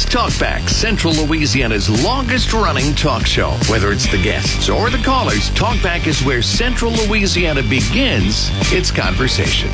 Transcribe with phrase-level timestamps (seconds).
[0.00, 3.50] It's Talkback, Central Louisiana's longest running talk show.
[3.68, 9.70] Whether it's the guests or the callers, Talkback is where Central Louisiana begins its conversation.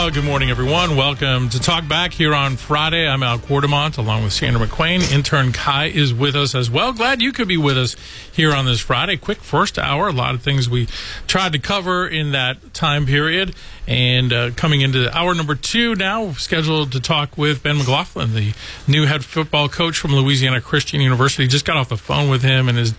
[0.00, 0.96] Good morning, everyone.
[0.96, 3.06] Welcome to Talk Back here on Friday.
[3.06, 5.12] I'm Al Quartermont along with Sandra McQueen.
[5.12, 6.92] Intern Kai is with us as well.
[6.92, 7.94] Glad you could be with us
[8.32, 9.18] here on this Friday.
[9.18, 10.08] Quick first hour.
[10.08, 10.88] A lot of things we
[11.28, 13.54] tried to cover in that time period.
[13.86, 18.52] And uh, coming into hour number two now, scheduled to talk with Ben McLaughlin, the
[18.88, 21.46] new head football coach from Louisiana Christian University.
[21.46, 22.94] Just got off the phone with him, and his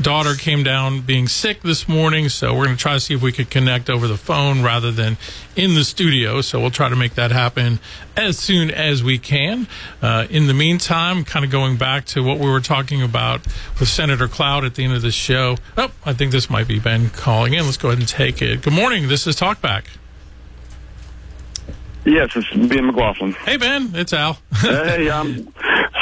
[0.00, 2.28] daughter came down being sick this morning.
[2.28, 4.90] So we're going to try to see if we could connect over the phone rather
[4.90, 5.16] than
[5.56, 6.40] in the studio.
[6.40, 7.78] So we'll try to make that happen
[8.16, 9.66] as soon as we can.
[10.02, 13.44] Uh, in the meantime, kind of going back to what we were talking about
[13.78, 15.56] with Senator Cloud at the end of the show.
[15.76, 17.64] Oh, I think this might be Ben calling in.
[17.64, 18.62] Let's go ahead and take it.
[18.62, 19.08] Good morning.
[19.08, 19.84] This is Talkback.
[22.04, 23.32] Yes, it's Ben McLaughlin.
[23.32, 23.92] Hey, Ben.
[23.94, 24.38] It's Al.
[24.56, 25.50] hey, I'm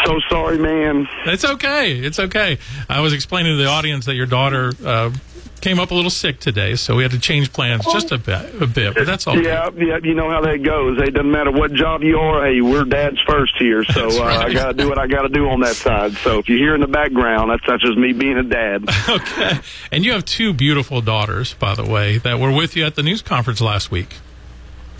[0.05, 1.09] so sorry, man.
[1.27, 1.99] It's okay.
[1.99, 2.59] It's okay.
[2.89, 5.11] I was explaining to the audience that your daughter uh,
[5.63, 8.61] came up a little sick today, so we had to change plans just a bit.
[8.61, 9.41] A bit, but that's all.
[9.41, 9.99] Yeah, yeah.
[10.03, 11.01] You know how that goes.
[11.01, 12.45] It doesn't matter what job you are.
[12.45, 14.51] Hey, we're dad's first here, so uh, right.
[14.51, 16.13] I got to do what I got to do on that side.
[16.15, 18.85] So if you hear in the background, that's that's just me being a dad.
[19.09, 19.61] okay.
[19.91, 23.03] And you have two beautiful daughters, by the way, that were with you at the
[23.03, 24.17] news conference last week.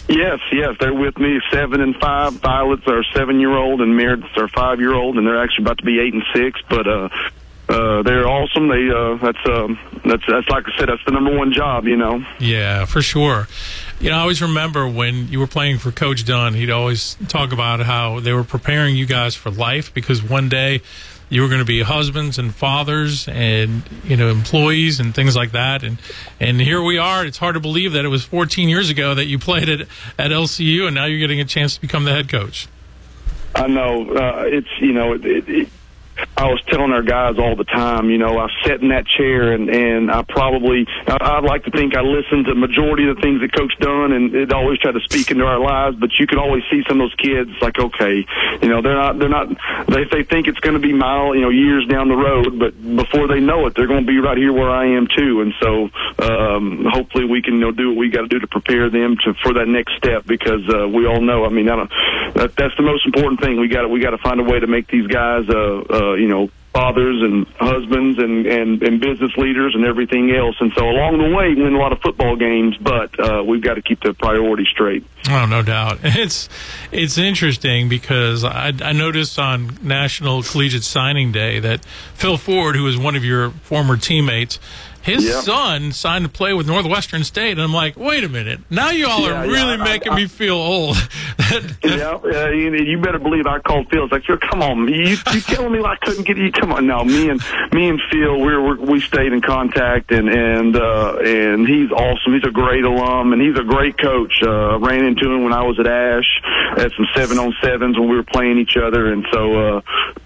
[0.09, 2.35] Yes, yes, they're with me, seven and five.
[2.35, 6.25] Violet's our seven-year-old, and Meredith's our five-year-old, and they're actually about to be eight and
[6.35, 6.61] six.
[6.69, 7.09] But uh,
[7.69, 8.69] uh, they're awesome.
[8.69, 11.97] They uh, that's um, that's that's like I said, that's the number one job, you
[11.97, 12.25] know.
[12.39, 13.49] Yeah, for sure.
[14.01, 16.55] You know, I always remember when you were playing for Coach Dunn.
[16.55, 20.83] He'd always talk about how they were preparing you guys for life because one day
[21.33, 25.53] you were going to be husbands and fathers and you know employees and things like
[25.53, 25.83] that.
[25.83, 25.97] And
[26.39, 27.25] and here we are.
[27.25, 29.81] It's hard to believe that it was 14 years ago that you played at
[30.19, 32.69] at LCU and now you're getting a chance to become the head coach.
[33.55, 34.15] I know.
[34.15, 35.69] Uh, it's you know it, it,
[36.37, 39.53] I was telling our guys all the time, you know, I sat in that chair
[39.53, 43.41] and and I probably I'd like to think I listened to majority of the things
[43.41, 46.39] that Coach Dunn and it always tried to speak into our lives, but you can
[46.39, 48.27] always see some of those kids like, okay,
[48.63, 49.49] you know, they're not they're not
[49.89, 52.73] they they think it's going to be mile, you know, years down the road, but
[52.97, 55.53] before they know it, they're going to be right here where I am too, and
[55.61, 58.91] so um, hopefully we can you know do what we got to do to prepare
[58.91, 61.91] them to for that next step because uh, we all know, I mean, I don't,
[62.35, 63.61] that, that's the most important thing.
[63.61, 65.49] We got we got to find a way to make these guys.
[65.49, 70.57] Uh, uh, you know, fathers and husbands and, and, and business leaders and everything else.
[70.59, 73.75] And so along the way, win a lot of football games, but uh, we've got
[73.75, 75.05] to keep the priorities straight.
[75.31, 75.99] Oh, no doubt.
[76.23, 76.49] It's
[76.93, 82.87] it's interesting because I, I noticed on National Collegiate Signing Day that Phil Ford, who
[82.87, 84.61] is one of your former teammates,
[85.03, 85.35] his Yep.
[85.45, 89.07] son signed to play with Northwestern State, and I'm like, wait a minute, now you
[89.09, 90.97] all Yeah, are yeah, really I- making I- me feel old.
[91.85, 94.05] Yeah, uh, you, you better believe I called Phil.
[94.05, 96.51] It's like, "Sure, come on, you, you telling me I couldn't get you?
[96.51, 97.43] Come on, no, me and
[97.73, 102.33] me and Phil, we were we stayed in contact, and and uh, and he's awesome.
[102.35, 104.33] He's a great alum, and he's a great coach.
[104.43, 106.41] Uh, ran into him when I was at Ash
[106.79, 109.81] at some seven on sevens when we were playing each other, and so uh,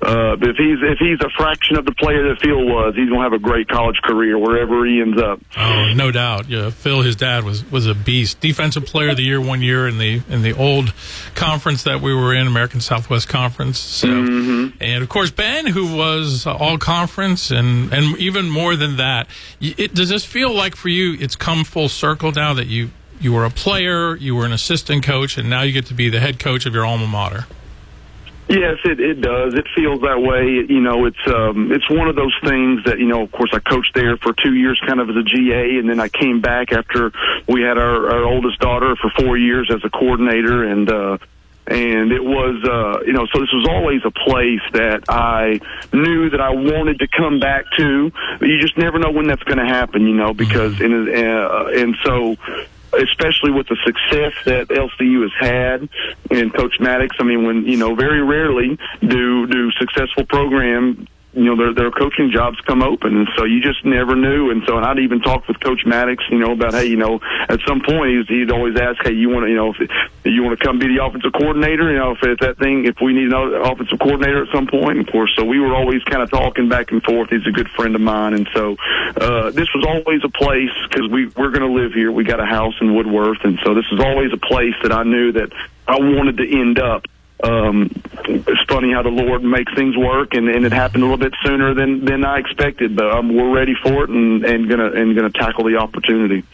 [0.07, 3.23] uh, if he's if he's a fraction of the player that Phil was, he's gonna
[3.23, 5.41] have a great college career wherever he ends up.
[5.57, 6.49] Oh, no doubt.
[6.49, 8.41] Yeah, Phil, his dad was was a beast.
[8.41, 10.95] Defensive Player of the Year one year in the in the old
[11.35, 13.81] conference that we were in, American Southwest Conference.
[13.81, 19.27] So, and of course Ben, who was all conference, and and even more than that.
[19.61, 21.17] It, does this feel like for you?
[21.19, 22.91] It's come full circle now that you
[23.21, 26.09] you were a player, you were an assistant coach, and now you get to be
[26.09, 27.47] the head coach of your alma mater.
[28.49, 29.55] Yes, it, it does.
[29.55, 30.65] It feels that way.
[30.73, 33.23] You know, it's um, it's one of those things that you know.
[33.23, 35.99] Of course, I coached there for two years, kind of as a GA, and then
[35.99, 37.11] I came back after
[37.49, 41.19] we had our, our oldest daughter for four years as a coordinator, and uh,
[41.67, 43.27] and it was uh, you know.
[43.35, 45.59] So this was always a place that I
[45.93, 48.13] knew that I wanted to come back to.
[48.39, 51.67] But you just never know when that's going to happen, you know, because and uh,
[51.75, 52.37] and so
[52.99, 55.89] especially with the success that LCU has had
[56.31, 57.17] and Coach Maddox.
[57.19, 61.07] I mean, when you know, very rarely do do successful program.
[61.37, 64.51] You know, their their coaching jobs come open, and so you just never knew.
[64.51, 67.21] And so, and I'd even talked with Coach Maddox, you know, about hey, you know,
[67.49, 69.91] at some point he'd, he'd always ask, hey, you want to, you know, if
[70.25, 72.97] you want to come be the offensive coordinator, you know, if it's that thing, if
[73.03, 75.31] we need another offensive coordinator at some point, of course.
[75.37, 77.29] So we were always kind of talking back and forth.
[77.29, 78.77] He's a good friend of mine, and so
[79.21, 82.11] uh, this was always a place because we we're going to live here.
[82.11, 85.03] We got a house in Woodworth, and so this was always a place that I
[85.03, 85.53] knew that
[85.87, 87.05] I wanted to end up.
[87.43, 87.91] Um,
[88.25, 91.35] it's funny how the Lord makes things work, and, and it happened a little bit
[91.45, 92.97] sooner than than I expected.
[92.97, 96.45] But um, we're ready for it, and and gonna and gonna tackle the opportunity.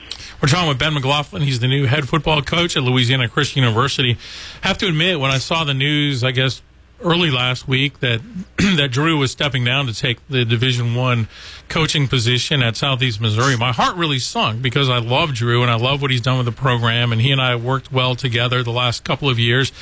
[0.43, 1.43] We're talking with Ben McLaughlin.
[1.43, 4.19] He's the new head football coach at Louisiana Christian University.
[4.63, 6.63] have to admit, when I saw the news, I guess
[7.03, 8.21] early last week that
[8.57, 11.29] that Drew was stepping down to take the Division One
[11.69, 15.77] coaching position at Southeast Missouri, my heart really sunk because I love Drew and I
[15.77, 18.73] love what he's done with the program, and he and I worked well together the
[18.73, 19.73] last couple of years.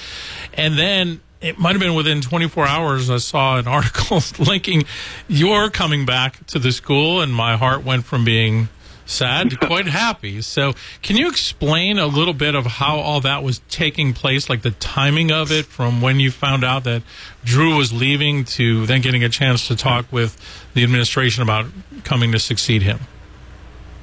[0.54, 4.84] And then it might have been within 24 hours I saw an article linking
[5.28, 8.68] your coming back to the school, and my heart went from being
[9.10, 10.40] sad quite happy.
[10.40, 14.62] So, can you explain a little bit of how all that was taking place, like
[14.62, 17.02] the timing of it from when you found out that
[17.44, 20.36] Drew was leaving to then getting a chance to talk with
[20.74, 21.66] the administration about
[22.04, 23.00] coming to succeed him?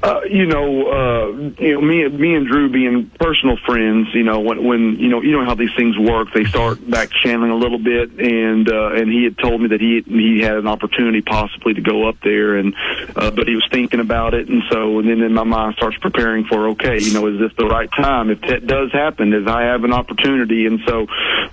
[0.04, 1.28] Uh, you know, uh,
[1.60, 4.10] you know, me, me and Drew being personal friends.
[4.14, 6.28] You know, when, when you know, you know how these things work.
[6.34, 9.82] They start back channeling a little bit, and uh, and he had told me that
[9.82, 12.76] he he had an opportunity possibly to go up there, and
[13.16, 15.98] uh, but he was thinking about it, and so and then in my mind starts
[15.98, 18.30] preparing for okay, you know, is this the right time?
[18.30, 21.08] If that does happen, is I have an opportunity, and so,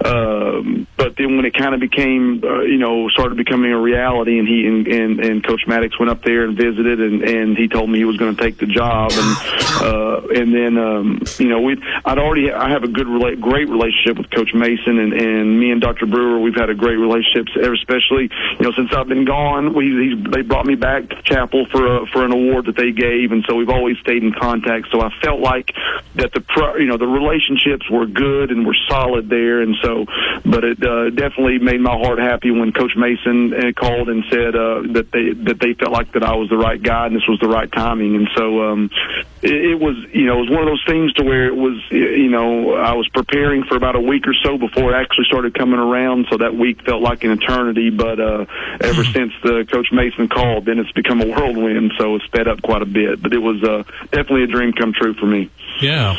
[0.04, 4.38] um, but then when it kind of became, uh, you know, started becoming a reality,
[4.38, 7.68] and he and, and and Coach Maddox went up there and visited, and and he
[7.68, 9.36] told me he was going to take the job, and
[9.82, 13.68] uh, and then um, you know we I'd already I have a good rela- great
[13.68, 16.06] relationship with Coach Mason, and and me and Dr.
[16.06, 19.74] Brewer we've had a great relationship, especially you know since I've been gone.
[19.74, 22.92] We he's, they brought me back to Chapel for a, for an award that they
[22.92, 24.88] gave, and so we've always stayed in contact.
[24.90, 25.72] So I felt like
[26.16, 30.06] that the pro, you know the relationships were good and were solid there, and so
[30.44, 34.54] but it uh, definitely made my heart happy when Coach Mason uh, called and said
[34.54, 37.26] uh, that they that they felt like that I was the right guy and this
[37.28, 38.90] was the right timing, and so um,
[39.42, 41.80] it, it was you know it was one of those things to where it was
[41.90, 45.54] you know I was preparing for about a week or so before it actually started
[45.54, 47.90] coming around, so that week felt like an eternity.
[47.90, 48.46] But uh,
[48.80, 49.12] ever mm-hmm.
[49.12, 52.82] since the Coach Mason called, then it's become a whirlwind, so it's sped up quite
[52.82, 53.22] a bit.
[53.22, 55.50] But it was uh, definitely a dream come true for me.
[55.80, 56.16] Yeah.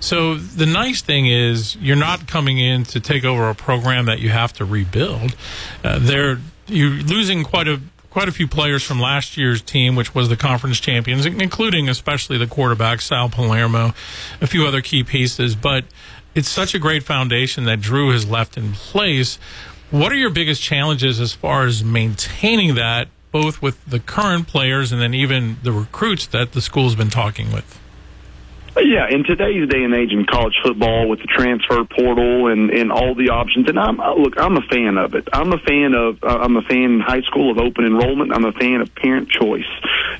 [0.00, 4.20] So the nice thing is you're not coming in to take over a program that
[4.20, 5.36] you have to rebuild.
[5.84, 6.38] Uh, they're
[6.68, 7.80] you're losing quite a
[8.16, 12.38] quite a few players from last year's team, which was the conference champions, including especially
[12.38, 13.92] the quarterback Sal Palermo,
[14.40, 15.54] a few other key pieces.
[15.54, 15.84] But
[16.34, 19.38] it's such a great foundation that Drew has left in place.
[19.90, 24.92] What are your biggest challenges as far as maintaining that, both with the current players
[24.92, 27.78] and then even the recruits that the school's been talking with?
[28.78, 32.92] Yeah, in today's day and age in college football with the transfer portal and and
[32.92, 35.28] all the options, and I'm look, I'm a fan of it.
[35.32, 38.34] I'm a fan of uh, I'm a fan in high school of open enrollment.
[38.34, 39.64] I'm a fan of parent choice.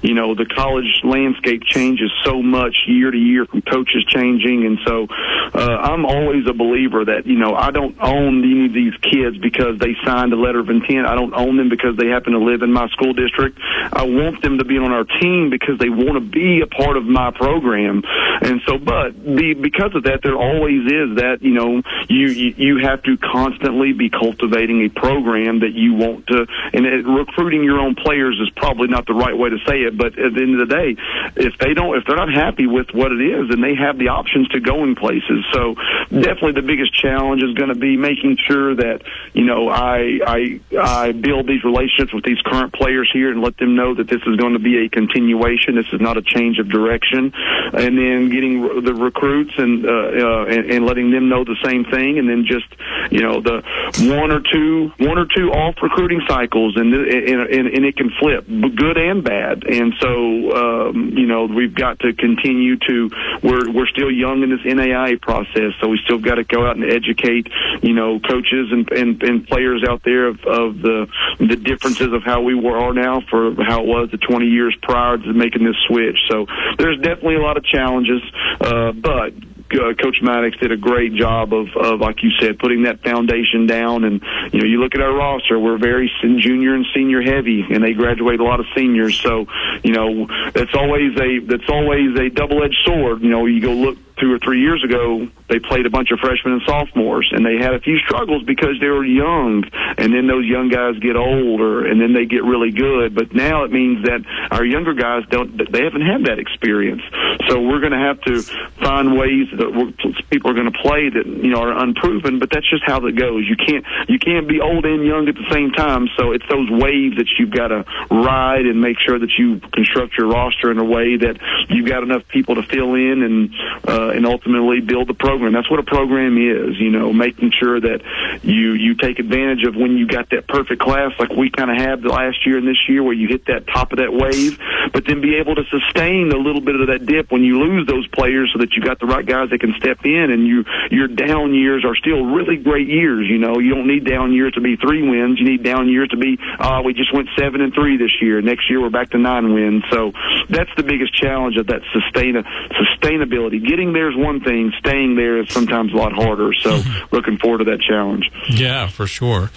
[0.00, 4.79] You know, the college landscape changes so much year to year from coaches changing, and
[4.87, 5.06] so
[5.53, 9.37] uh, I'm always a believer that you know I don't own any of these kids
[9.37, 11.06] because they signed a letter of intent.
[11.06, 13.61] I don't own them because they happen to live in my school district.
[13.93, 16.97] I want them to be on our team because they want to be a part
[16.97, 18.00] of my program.
[18.46, 22.78] And so, but because of that, there always is that, you know, you, you, you
[22.78, 27.81] have to constantly be cultivating a program that you want to, and it, recruiting your
[27.81, 30.60] own players is probably not the right way to say it, but at the end
[30.60, 30.96] of the day,
[31.34, 34.08] if they don't, if they're not happy with what it is, then they have the
[34.08, 35.44] options to go in places.
[35.52, 35.75] So
[36.10, 39.02] definitely the biggest challenge is going to be making sure that,
[39.34, 43.56] you know, I, I, I build these relationships with these current players here and let
[43.58, 45.75] them know that this is going to be a continuation.
[45.75, 47.32] This is not a change of direction.
[47.34, 51.84] And then getting the recruits and, uh, uh, and and letting them know the same
[51.84, 52.69] thing, and then just
[53.10, 53.64] you know the
[54.12, 58.10] one or two one or two off recruiting cycles, and and and, and it can
[58.20, 58.44] flip,
[58.76, 59.64] good and bad.
[59.64, 60.10] And so
[60.52, 63.10] um, you know we've got to continue to
[63.43, 66.76] we're we're still young in this NAIA process, so we still got to go out
[66.76, 67.48] and educate
[67.82, 71.06] you know coaches and and, and players out there of, of the
[71.40, 75.16] the differences of how we are now for how it was the 20 years prior
[75.16, 76.19] to making this switch.
[76.28, 76.46] So
[76.78, 78.20] there's definitely a lot of challenges.
[78.60, 79.32] Uh, but
[79.72, 83.66] uh, Coach Maddox did a great job of, of, like you said, putting that foundation
[83.66, 84.04] down.
[84.04, 87.82] And you know, you look at our roster; we're very junior and senior heavy, and
[87.82, 89.18] they graduate a lot of seniors.
[89.20, 89.46] So,
[89.82, 93.22] you know, that's always a that's always a double edged sword.
[93.22, 96.19] You know, you go look two or three years ago, they played a bunch of
[96.19, 99.65] freshmen and sophomores, and they had a few struggles because they were young,
[99.99, 103.15] and then those young guys get older, and then they get really good.
[103.15, 107.03] But now it means that our younger guys don't, they haven't had that experience.
[107.49, 108.43] So we're going to have to
[108.82, 112.39] find ways that people are going to play that you know are unproven.
[112.39, 113.44] But that's just how it goes.
[113.46, 116.08] You can't you can't be old and young at the same time.
[116.17, 120.17] So it's those waves that you've got to ride and make sure that you construct
[120.17, 123.55] your roster in a way that you've got enough people to fill in and.
[123.87, 125.53] Uh, uh, and ultimately build the program.
[125.53, 128.03] That's what a program is, you know, making sure that
[128.43, 131.77] you you take advantage of when you got that perfect class like we kind of
[131.77, 134.58] had the last year and this year where you hit that top of that wave,
[134.93, 137.86] but then be able to sustain a little bit of that dip when you lose
[137.86, 140.65] those players so that you got the right guys that can step in and you
[140.91, 143.58] your down years are still really great years, you know.
[143.58, 146.39] You don't need down years to be 3 wins, you need down years to be
[146.58, 148.41] uh we just went 7 and 3 this year.
[148.41, 149.84] Next year we're back to 9 wins.
[149.91, 150.13] So
[150.48, 152.36] that's the biggest challenge of that sustain
[152.77, 153.65] sustainability.
[153.65, 156.53] Getting there is one thing, staying there is sometimes a lot harder.
[156.53, 158.31] So looking forward to that challenge.
[158.50, 159.50] Yeah, for sure.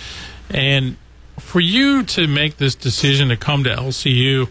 [0.50, 0.96] And
[1.38, 4.48] for you to make this decision to come to LCU,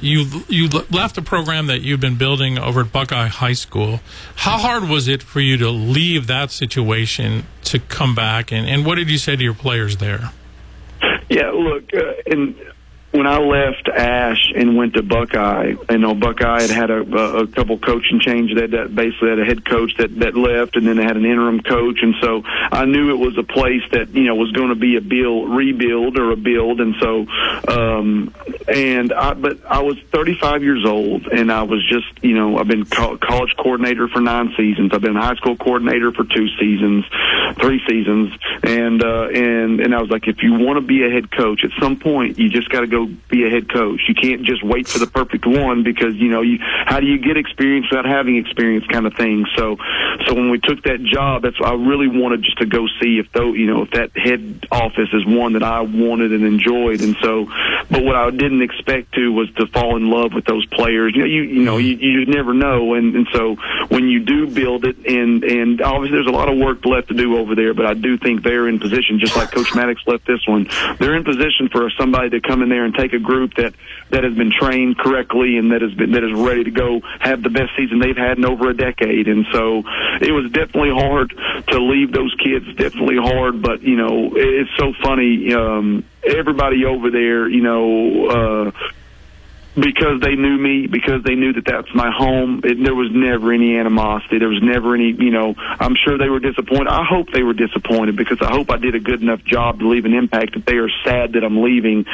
[0.00, 4.00] you you left a program that you've been building over at Buckeye High School.
[4.36, 8.52] How hard was it for you to leave that situation to come back?
[8.52, 10.32] And, and what did you say to your players there?
[11.28, 12.56] Yeah, look, uh, and
[13.12, 17.46] when I left Ash and went to Buckeye, you know, Buckeye had had a, a
[17.48, 18.56] couple coaching changes.
[18.56, 21.24] That, that basically had a head coach that that left, and then they had an
[21.24, 24.68] interim coach, and so I knew it was a place that you know was going
[24.68, 27.26] to be a build, rebuild or a build, and so,
[27.68, 28.32] um,
[28.68, 32.68] and I, but I was 35 years old, and I was just, you know, I've
[32.68, 34.92] been co- college coordinator for nine seasons.
[34.92, 37.04] I've been high school coordinator for two seasons,
[37.60, 41.10] three seasons, and uh, and and I was like, if you want to be a
[41.10, 44.00] head coach, at some point you just got to go be a head coach.
[44.08, 47.18] You can't just wait for the perfect one because you know you how do you
[47.18, 49.46] get experience without having experience kind of thing.
[49.56, 49.76] So
[50.26, 53.30] so when we took that job, that's I really wanted just to go see if
[53.32, 57.00] though you know if that head office is one that I wanted and enjoyed.
[57.00, 57.46] And so,
[57.90, 61.14] but what I didn't expect to was to fall in love with those players.
[61.14, 62.94] You know you you know you, you never know.
[62.94, 63.56] And and so
[63.88, 67.14] when you do build it and and obviously there's a lot of work left to
[67.14, 70.26] do over there, but I do think they're in position just like Coach Maddox left
[70.26, 70.68] this one.
[70.98, 73.74] They're in position for somebody to come in there and take a group that
[74.10, 77.42] that has been trained correctly and that has been that is ready to go have
[77.42, 79.28] the best season they've had in over a decade.
[79.28, 79.82] And so
[80.20, 81.30] it was definitely hard
[81.68, 82.66] to leave those kids.
[82.76, 85.52] Definitely hard, but you know it's so funny.
[85.54, 88.26] Um, everybody over there, you know.
[88.28, 88.70] Uh,
[89.74, 92.60] because they knew me, because they knew that that's my home.
[92.64, 94.38] It, there was never any animosity.
[94.38, 96.88] There was never any, you know, I'm sure they were disappointed.
[96.88, 99.88] I hope they were disappointed because I hope I did a good enough job to
[99.88, 102.04] leave an impact that they are sad that I'm leaving.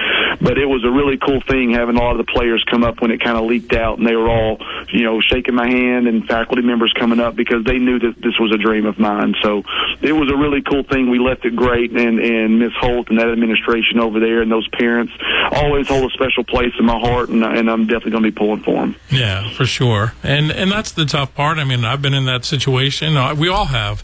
[0.41, 3.01] But it was a really cool thing having a lot of the players come up
[3.01, 4.59] when it kind of leaked out and they were all,
[4.93, 8.37] you know, shaking my hand and faculty members coming up because they knew that this
[8.39, 9.35] was a dream of mine.
[9.43, 9.63] So
[10.03, 11.09] it was a really cool thing.
[11.09, 14.69] We left it great and, and Miss Holt and that administration over there and those
[14.77, 15.13] parents
[15.53, 18.37] always hold a special place in my heart and and I'm definitely going to be
[18.37, 18.97] pulling for him.
[19.11, 20.15] Yeah, for sure.
[20.23, 21.59] And and that's the tough part.
[21.59, 23.17] I mean, I've been in that situation.
[23.17, 24.03] Uh, we all have.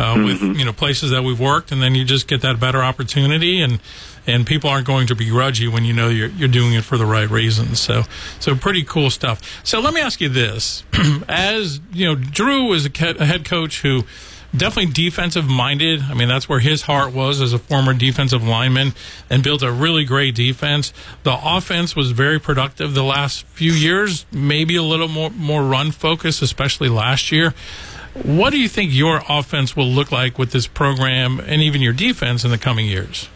[0.00, 0.24] Uh, mm-hmm.
[0.24, 3.60] with you know places that we've worked, and then you just get that better opportunity,
[3.60, 3.80] and
[4.28, 6.96] and people aren't going to begrudge you when you know you're you're doing it for
[6.96, 7.80] the right reasons.
[7.80, 8.02] So
[8.38, 9.40] so pretty cool stuff.
[9.64, 10.84] So let me ask you this:
[11.28, 14.04] as you know, Drew is a head coach who
[14.56, 16.02] definitely defensive minded.
[16.02, 18.94] I mean, that's where his heart was as a former defensive lineman
[19.28, 20.92] and built a really great defense.
[21.22, 25.90] The offense was very productive the last few years, maybe a little more, more run
[25.90, 27.54] focus, especially last year.
[28.22, 31.92] What do you think your offense will look like with this program and even your
[31.92, 33.28] defense in the coming years?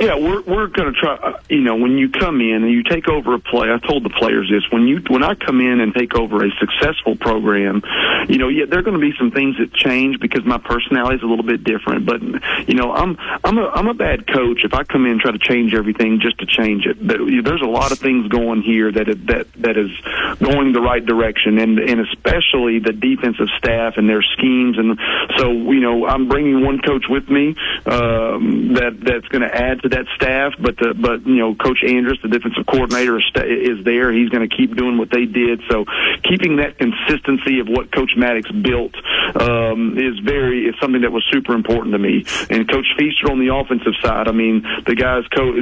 [0.00, 1.14] Yeah, we're we're going to try.
[1.14, 4.04] Uh, you know, when you come in and you take over a play, I told
[4.04, 7.82] the players this: when you when I come in and take over a successful program,
[8.28, 11.16] you know, yeah, there are going to be some things that change because my personality
[11.16, 12.06] is a little bit different.
[12.06, 12.22] But
[12.68, 15.32] you know, I'm I'm a I'm a bad coach if I come in and try
[15.32, 16.96] to change everything just to change it.
[17.00, 19.90] There's a lot of things going here that that that is
[20.38, 24.78] going the right direction, and and especially the defensive staff and their schemes.
[24.78, 24.98] And
[25.38, 29.82] so, you know, I'm bringing one coach with me um, that that's going to add
[29.82, 34.12] to that staff, but the, but you know, Coach Andrus, the defensive coordinator, is there.
[34.12, 35.62] He's going to keep doing what they did.
[35.70, 35.84] So
[36.24, 38.94] keeping that consistency of what Coach Maddox built
[39.34, 42.24] um, is very is something that was super important to me.
[42.50, 45.56] And Coach Feaster on the offensive side, I mean, the guy's coach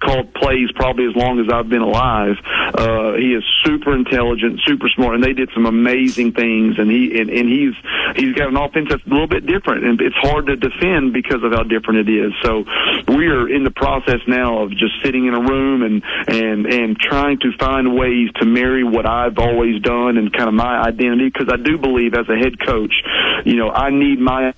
[0.00, 2.36] called plays probably as long as I've been alive.
[2.44, 6.78] Uh, he is super intelligent, super smart, and they did some amazing things.
[6.78, 7.74] And he and, and he's
[8.16, 11.42] he's got an offense that's a little bit different, and it's hard to defend because
[11.42, 12.32] of how different it is.
[12.42, 12.64] So
[13.08, 16.98] we are in the process now of just sitting in a room and and and
[16.98, 21.26] trying to find ways to marry what I've always done and kind of my identity
[21.26, 22.94] because I do believe as a head coach,
[23.44, 24.54] you know, I need my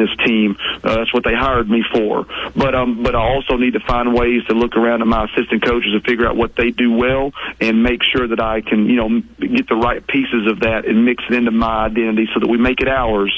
[0.00, 0.56] this team.
[0.82, 2.26] Uh, that's what they hired me for.
[2.56, 5.64] But um, but I also need to find ways to look around at my assistant
[5.64, 8.96] coaches and figure out what they do well and make sure that I can you
[8.96, 12.48] know get the right pieces of that and mix it into my identity so that
[12.48, 13.32] we make it ours.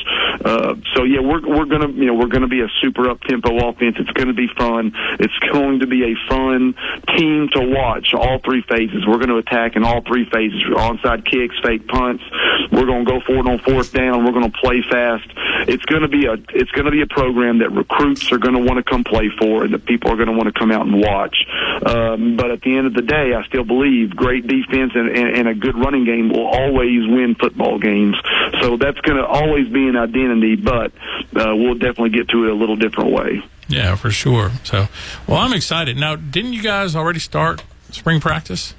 [0.45, 3.69] Uh, so yeah, we're we're gonna you know we're gonna be a super up tempo
[3.69, 3.97] offense.
[3.99, 4.93] It's gonna be fun.
[5.19, 6.75] It's going to be a fun
[7.17, 8.15] team to watch.
[8.15, 9.07] All three phases.
[9.07, 12.23] We're to attack in all three phases: onside kicks, fake punts,
[12.71, 14.25] we're to go forward on fourth down.
[14.25, 15.29] We're to play fast.
[15.69, 18.61] It's to be a it's going to be a program that recruits are going to
[18.61, 20.87] want to come play for, and that people are going to want to come out
[20.87, 21.37] and watch.
[21.85, 25.37] Um, but at the end of the day, I still believe great defense and, and,
[25.37, 28.17] and a good running game will always win football games.
[28.61, 30.93] So that's going to always be an identity, but
[31.35, 33.43] uh, we'll definitely get to it a little different way.
[33.69, 34.51] Yeah, for sure.
[34.65, 34.89] So,
[35.27, 35.97] well, I'm excited.
[35.97, 38.75] Now, didn't you guys already start spring practice?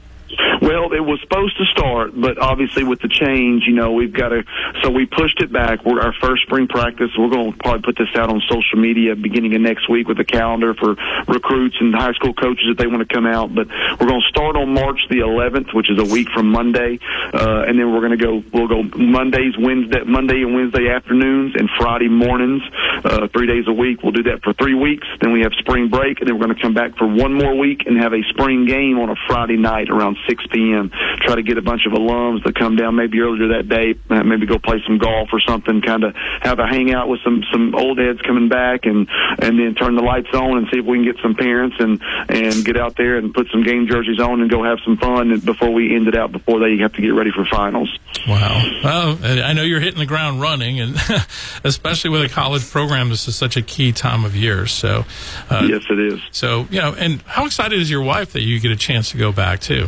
[0.64, 4.30] Well, it was supposed to start, but obviously with the change, you know, we've got
[4.30, 4.46] to.
[4.82, 5.84] So we pushed it back.
[5.84, 7.12] We're our first spring practice.
[7.20, 10.22] We're going to probably put this out on social media beginning of next week with
[10.22, 10.96] a calendar for
[11.28, 13.54] recruits and high school coaches if they want to come out.
[13.54, 13.68] But
[14.00, 16.98] we're going to start on March the 11th, which is a week from Monday,
[17.34, 18.42] uh, and then we're going to go.
[18.54, 22.64] We'll go Mondays, Wednesday, Monday and Wednesday afternoons, and Friday mornings,
[23.04, 24.02] uh, three days a week.
[24.02, 25.08] We'll do that for three weeks.
[25.20, 27.58] Then we have spring break, and then we're going to come back for one more
[27.58, 30.92] week and have a spring game on a Friday night around 6 p.m.
[31.22, 34.24] Try to get a bunch of alums to come down maybe earlier that day, uh,
[34.24, 35.82] maybe go play some golf or something.
[35.82, 39.76] Kind of have a hangout with some some old heads coming back, and and then
[39.76, 42.78] turn the lights on and see if we can get some parents and and get
[42.78, 45.96] out there and put some game jerseys on and go have some fun before we
[45.96, 47.90] end it out before they have to get ready for finals.
[48.28, 48.62] Wow.
[48.84, 50.96] Well, I know you're hitting the ground running, and
[51.64, 54.68] especially with a college program, this is such a key time of year.
[54.68, 55.06] So,
[55.50, 56.20] uh, yes, it is.
[56.32, 59.18] So, you know, and how excited is your wife that you get a chance to
[59.18, 59.88] go back too?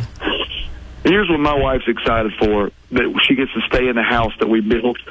[1.06, 4.48] Here's what my wife's excited for that she gets to stay in the house that
[4.48, 4.96] we built.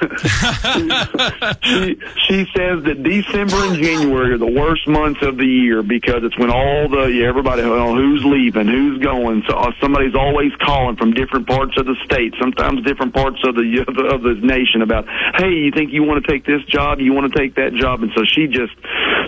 [1.62, 6.24] she, she says that December and January are the worst months of the year because
[6.24, 9.42] it's when all the yeah, everybody who's leaving, who's going.
[9.48, 13.54] So uh, somebody's always calling from different parts of the state, sometimes different parts of
[13.54, 15.04] the, of the nation about,
[15.36, 17.00] hey, you think you want to take this job?
[17.00, 18.02] You want to take that job?
[18.02, 18.72] And so she just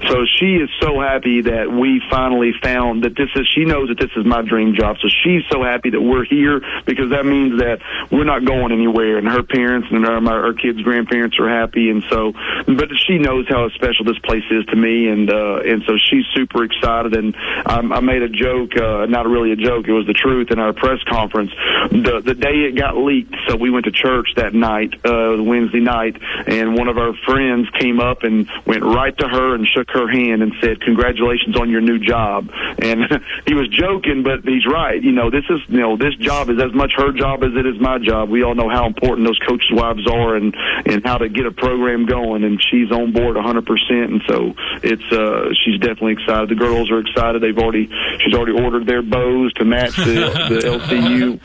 [0.09, 3.99] so she is so happy that we finally found that this is she knows that
[3.99, 4.97] this is my dream job.
[5.03, 8.73] So she's so happy that we're here because that means that we're not not going
[8.73, 12.33] anywhere, and her parents and her, my, her kids' grandparents are happy, and so.
[12.67, 16.25] But she knows how special this place is to me, and uh, and so she's
[16.35, 17.15] super excited.
[17.15, 17.35] And
[17.67, 20.59] I, I made a joke, uh, not really a joke, it was the truth in
[20.59, 21.51] our press conference.
[21.91, 25.81] The the day it got leaked, so we went to church that night, uh, Wednesday
[25.81, 26.17] night,
[26.47, 30.09] and one of our friends came up and went right to her and shook her
[30.09, 33.05] hand and said, "Congratulations on your new job." And
[33.47, 35.03] he was joking, but he's right.
[35.03, 37.67] You know, this is you know this job is as much her job as it
[37.67, 40.55] is my job we all know how important those coaches' wives are and
[40.87, 42.45] and how to get a program going.
[42.45, 44.13] And she's on board 100 percent.
[44.13, 46.49] And so it's uh, she's definitely excited.
[46.49, 47.43] The girls are excited.
[47.43, 47.89] They've already
[48.25, 51.41] she's already ordered their bows to match the, the LCU.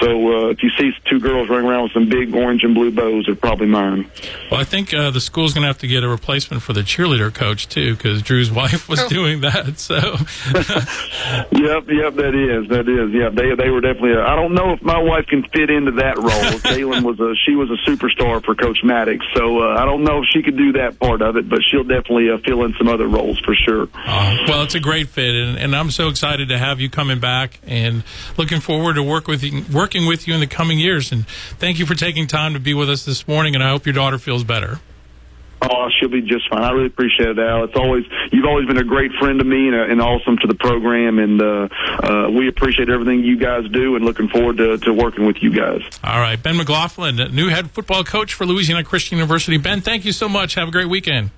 [0.00, 2.90] So uh, if you see two girls running around with some big orange and blue
[2.90, 4.10] bows, they're probably mine.
[4.50, 6.80] Well, I think uh, the school's going to have to get a replacement for the
[6.82, 9.08] cheerleader coach too, because Drew's wife was oh.
[9.08, 9.74] doing that.
[9.84, 9.96] So.
[10.54, 13.12] yep, yep, that is that is.
[13.12, 14.16] Yeah, they they were definitely.
[14.16, 16.58] I don't know if my wife can fit into that role.
[16.64, 20.22] Kaylin was a she was a superstar for Coach Maddox, so uh, I don't know
[20.22, 22.88] if she could do that part of it, but she'll definitely uh, fill in some
[22.88, 23.88] other roles for sure.
[23.94, 27.18] Uh, well, it's a great fit, and, and, I'm so excited to have you coming
[27.18, 28.04] back, and
[28.36, 31.12] looking forward to work with you, working with you in the coming years.
[31.12, 33.86] And thank you for taking time to be with us this morning, and I hope
[33.86, 34.78] your daughter feels better.
[35.70, 36.62] Oh, she'll be just fine.
[36.62, 37.64] I really appreciate it, Al.
[37.64, 40.54] It's always you've always been a great friend to me and, and awesome to the
[40.54, 41.68] program, and uh,
[42.02, 45.50] uh, we appreciate everything you guys do, and looking forward to, to working with you
[45.50, 45.82] guys.
[46.02, 49.58] All right, Ben McLaughlin, new head football coach for Louisiana Christian University.
[49.58, 50.54] Ben, thank you so much.
[50.54, 51.30] Have a great weekend.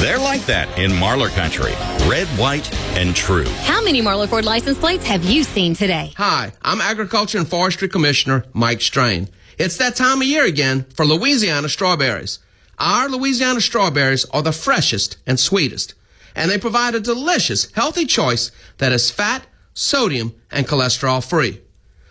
[0.01, 1.73] They're like that in Marlar Country.
[2.09, 3.49] Red, white, and true.
[3.64, 6.12] How many Marlar Ford license plates have you seen today?
[6.17, 9.29] Hi, I'm Agriculture and Forestry Commissioner Mike Strain.
[9.59, 12.38] It's that time of year again for Louisiana strawberries.
[12.79, 15.95] Our Louisiana strawberries are the freshest and sweetest,
[16.35, 21.61] and they provide a delicious, healthy choice that is fat, sodium, and cholesterol free.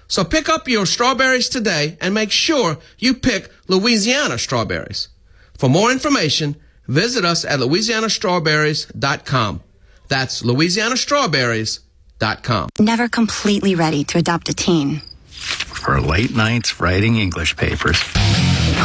[0.08, 5.10] So pick up your strawberries today and make sure you pick Louisiana strawberries.
[5.58, 6.56] For more information,
[6.88, 9.62] visit us at louisianastrawberries.com.
[10.08, 12.69] That's louisianastrawberries.com.
[12.80, 15.01] Never completely ready to adopt a teen.
[15.30, 18.01] For late nights writing English papers.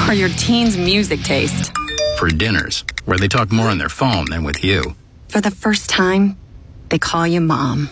[0.07, 1.73] For your teen's music taste.
[2.19, 4.95] For dinners where they talk more on their phone than with you.
[5.29, 6.37] For the first time,
[6.89, 7.89] they call you mom.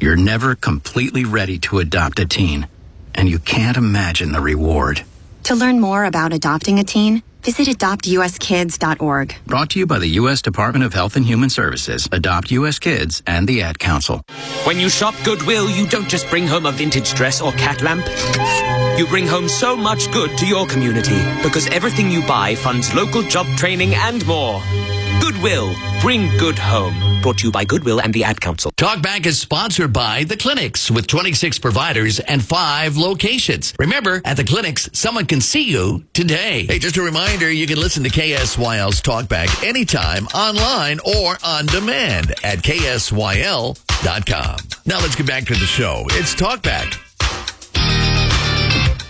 [0.00, 2.66] You're never completely ready to adopt a teen,
[3.14, 5.04] and you can't imagine the reward.
[5.44, 9.34] To learn more about adopting a teen, visit adoptuskids.org.
[9.46, 10.42] Brought to you by the U.S.
[10.42, 12.78] Department of Health and Human Services, Adopt U.S.
[12.78, 14.22] Kids, and the Ad Council.
[14.64, 18.06] When you shop Goodwill, you don't just bring home a vintage dress or cat lamp.
[18.98, 23.22] You bring home so much good to your community because everything you buy funds local
[23.22, 24.60] job training and more.
[25.20, 25.74] Goodwill.
[26.00, 27.20] Bring good home.
[27.22, 28.70] Brought to you by Goodwill and the Ad Council.
[28.76, 33.74] Talkback is sponsored by The Clinics with 26 providers and five locations.
[33.78, 36.66] Remember, at The Clinics, someone can see you today.
[36.66, 42.30] Hey, just a reminder, you can listen to KSYL's Talkback anytime online or on demand
[42.44, 43.76] at KSYL.com.
[44.86, 46.04] Now let's get back to the show.
[46.10, 47.04] It's Talkback.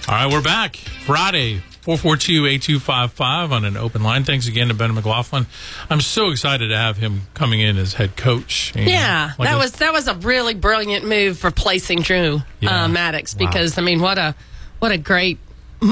[0.09, 0.77] All right, we're back.
[0.77, 4.25] Friday, 442-8255 on an open line.
[4.25, 5.47] Thanks again to Ben McLaughlin.
[5.91, 8.73] I'm so excited to have him coming in as head coach.
[8.75, 12.85] And Yeah, like that was that was a really brilliant move for placing Drew Yeah.
[12.85, 13.47] uh, Maddox Wow.
[13.47, 14.35] because I mean, what a
[14.81, 15.39] what a great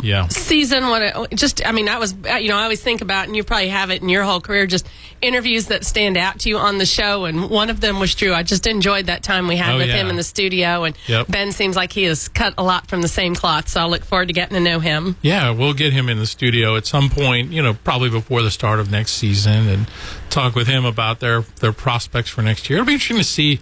[0.03, 0.29] yeah.
[0.29, 0.89] season.
[0.89, 3.45] What a, just I mean, that was you know I always think about and you
[3.45, 4.87] probably have it in your whole career just
[5.23, 8.35] interviews that stand out to you on the show and one of them was Drew.
[8.35, 9.97] I just enjoyed that time we had Oh, with yeah.
[9.97, 11.29] him in the studio and Yep.
[11.29, 13.69] Ben seems like he has cut a lot from the same cloth.
[13.69, 15.17] So I look forward to getting to know him.
[15.23, 18.51] Yeah, we'll get him in the studio at some point, you know, probably before the
[18.51, 19.89] start of next season and
[20.31, 22.79] talk with him about their, their prospects for next year.
[22.79, 23.61] It'll be interesting to see,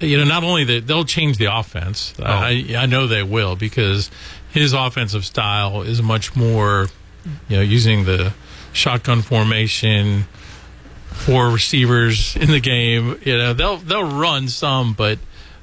[0.00, 2.12] you know, not only that they'll change the offense.
[2.18, 2.24] Oh.
[2.24, 4.10] I, I know they will because
[4.54, 6.86] his offensive style is much more,
[7.48, 8.32] you know, using the
[8.72, 10.26] shotgun formation,
[11.08, 13.18] four receivers in the game.
[13.24, 15.18] You know, they'll, they'll run some, but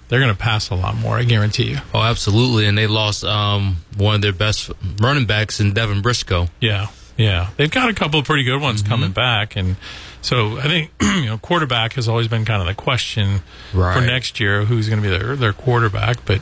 [0.09, 1.17] they're going to pass a lot more.
[1.17, 1.77] I guarantee you.
[1.93, 2.67] Oh, absolutely.
[2.67, 6.47] And they lost um, one of their best running backs in Devin Briscoe.
[6.59, 9.75] Yeah, yeah, they've got a couple of pretty good ones coming back, and
[10.21, 14.39] so I think you know quarterback has always been kind of the question for next
[14.39, 16.41] year who's going to be their their quarterback, but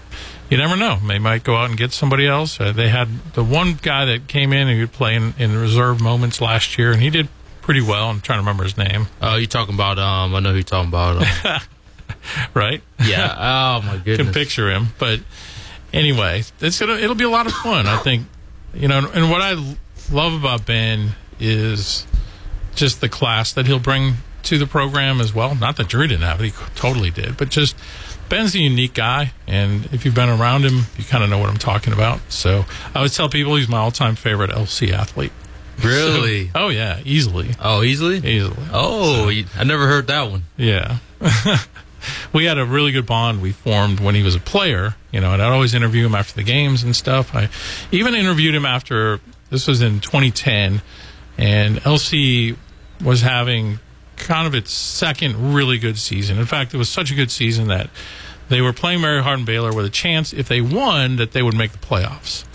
[0.49, 0.97] you never know.
[1.07, 2.59] They might go out and get somebody else.
[2.59, 6.01] Uh, they had the one guy that came in and could play in, in reserve
[6.01, 7.27] moments last year, and he did
[7.61, 8.09] pretty well.
[8.09, 9.07] I'm trying to remember his name.
[9.21, 9.99] Oh, you talking about?
[9.99, 11.23] Um, I know who you're talking about.
[11.45, 11.59] uh,
[12.53, 12.81] right?
[13.05, 13.35] yeah.
[13.37, 14.17] Oh my goodness.
[14.17, 14.87] can picture him.
[14.97, 15.19] But
[15.93, 17.85] anyway, it's gonna it'll be a lot of fun.
[17.87, 18.25] I think
[18.73, 19.53] you know, and what I
[20.11, 22.05] love about Ben is
[22.75, 25.53] just the class that he'll bring to the program as well.
[25.53, 27.37] Not that Drew didn't have it; he totally did.
[27.37, 27.75] But just
[28.29, 31.49] Ben's a unique guy, and if you've been around him, you kind of know what
[31.49, 32.19] I'm talking about.
[32.31, 35.31] So I always tell people he's my all-time favorite LC athlete.
[35.81, 36.47] Really?
[36.47, 37.51] So- oh yeah, easily.
[37.57, 38.17] Oh, easily.
[38.17, 38.57] Easily.
[38.73, 40.43] Oh, you- I never heard that one.
[40.57, 40.97] Yeah.
[42.33, 45.31] we had a really good bond we formed when he was a player, you know,
[45.31, 47.33] and I'd always interview him after the games and stuff.
[47.33, 47.47] I
[47.93, 50.81] even interviewed him after this was in 2010
[51.37, 52.57] and LC
[53.01, 53.79] was having
[54.19, 56.37] kind of its second really good season.
[56.37, 57.89] In fact, it was such a good season that
[58.49, 61.55] they were playing Mary Hardin Baylor with a chance if they won that they would
[61.55, 62.45] make the playoffs.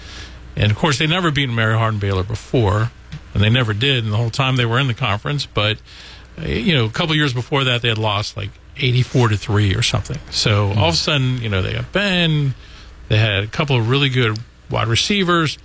[0.56, 2.90] And of course, they never beaten Mary Hardin Baylor before,
[3.32, 4.04] and they never did.
[4.04, 5.78] And the whole time they were in the conference, but
[6.38, 9.74] uh, you know, a couple years before that, they had lost like eighty-four to three
[9.74, 10.18] or something.
[10.30, 12.54] So all of a sudden, you know, they got Ben.
[13.08, 14.38] They had a couple of really good
[14.70, 15.58] wide receivers,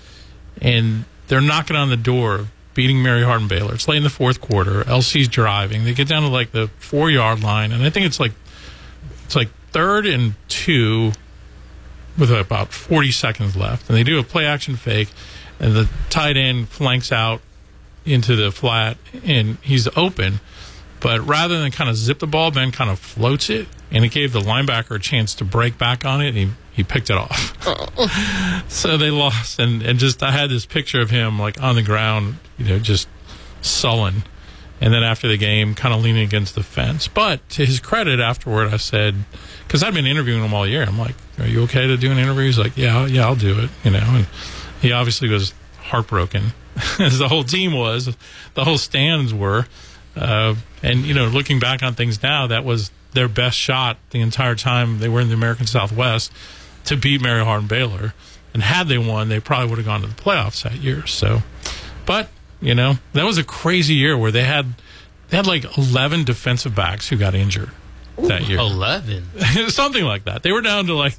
[0.62, 2.48] and they're knocking on the door of
[2.80, 3.74] beating Mary Hardin Baylor.
[3.74, 4.86] It's late in the fourth quarter.
[4.86, 5.84] LC's driving.
[5.84, 8.32] They get down to like the four-yard line, and I think it's like
[9.26, 11.12] it's like third and two
[12.18, 13.90] with about 40 seconds left.
[13.90, 15.10] And they do a play action fake,
[15.60, 17.42] and the tight end flanks out
[18.06, 20.40] into the flat, and he's open.
[21.02, 24.14] But rather than kind of zip the ball, Ben kind of floats it, and it
[24.14, 27.18] gave the linebacker a chance to break back on it, and he, he picked it
[27.18, 27.58] off.
[27.68, 28.64] Oh.
[28.70, 31.84] so they lost, and, and just I had this picture of him like on the
[31.84, 33.08] ground, you know, just
[33.62, 34.24] sullen.
[34.82, 37.08] and then after the game, kind of leaning against the fence.
[37.08, 39.16] But to his credit, afterward, I said,
[39.68, 40.84] because I'd been interviewing him all year.
[40.84, 43.60] I'm like, "Are you okay to do an interview?" He's like, "Yeah, yeah, I'll do
[43.60, 44.28] it." You know, and
[44.82, 46.54] he obviously was heartbroken,
[47.00, 48.16] as the whole team was,
[48.54, 49.68] the whole stands were.
[50.16, 54.22] Uh, and you know, looking back on things now, that was their best shot the
[54.22, 56.32] entire time they were in the American Southwest
[56.86, 58.14] to beat Mary Hardin Baylor.
[58.54, 61.06] And had they won, they probably would have gone to the playoffs that year.
[61.06, 61.44] So,
[62.06, 62.30] but
[62.62, 64.74] you know, that was a crazy year where they had
[65.30, 67.72] they had like eleven defensive backs who got injured
[68.18, 68.60] that year.
[68.60, 69.26] Eleven,
[69.70, 70.44] something like that.
[70.44, 71.16] They were down to like,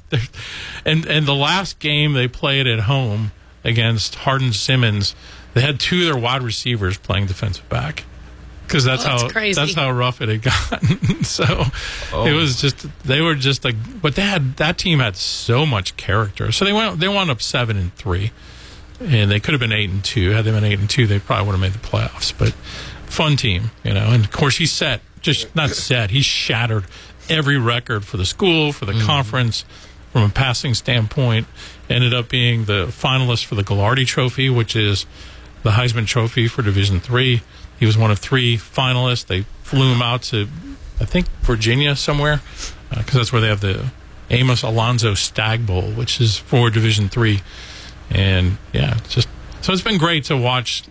[0.85, 3.31] and and the last game they played at home
[3.63, 5.15] against Hardin Simmons,
[5.53, 8.03] they had two of their wide receivers playing defensive back
[8.67, 9.59] because that's, Oh, that's how crazy.
[9.59, 11.23] that's how rough it had gotten.
[11.23, 11.45] so
[12.13, 12.25] oh.
[12.25, 15.97] it was just they were just like, but they had that team had so much
[15.97, 16.51] character.
[16.51, 18.31] So they went they wound up seven and three,
[19.01, 20.31] and they could have been eight and two.
[20.31, 22.33] Had they been eight and two, they probably would have made the playoffs.
[22.37, 22.53] But
[23.05, 24.11] fun team, you know.
[24.11, 26.11] And of course, he set just not set.
[26.11, 26.85] He shattered
[27.29, 29.05] every record for the school for the mm-hmm.
[29.05, 29.65] conference
[30.11, 31.47] from a passing standpoint.
[31.89, 35.05] Ended up being the finalist for the Gagliardi Trophy, which is
[35.63, 37.41] the Heisman Trophy for Division Three.
[37.79, 39.25] He was one of three finalists.
[39.25, 40.47] They flew him out to,
[40.99, 42.41] I think, Virginia somewhere,
[42.91, 43.91] uh, because that's where they have the
[44.29, 47.41] Amos Alonzo Stagg Bowl, which is for Division Three.
[48.13, 49.27] And yeah, it's just
[49.61, 50.83] so it's been great to watch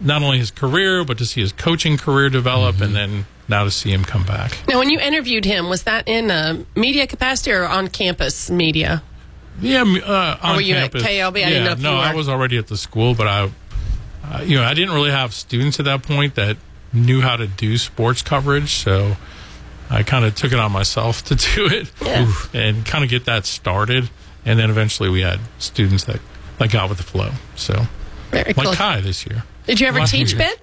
[0.00, 3.70] not only his career, but to see his coaching career develop, and then now to
[3.70, 4.56] see him come back.
[4.68, 9.02] Now, when you interviewed him, was that in a media capacity or on campus media?
[9.60, 11.02] Yeah, uh, on were you at campus.
[11.02, 11.36] KLB?
[11.36, 13.50] I yeah, didn't know if no, you I was already at the school, but I,
[14.24, 16.56] uh, you know, I didn't really have students at that point that
[16.92, 19.16] knew how to do sports coverage, so
[19.90, 22.54] I kind of took it on myself to do it Oof.
[22.54, 24.10] and kind of get that started,
[24.44, 26.20] and then eventually we had students that
[26.58, 27.30] that got with the flow.
[27.56, 27.86] So,
[28.30, 28.76] Very like.
[28.76, 29.44] Kai this year.
[29.66, 30.38] Did you ever Last teach year.
[30.38, 30.54] Ben?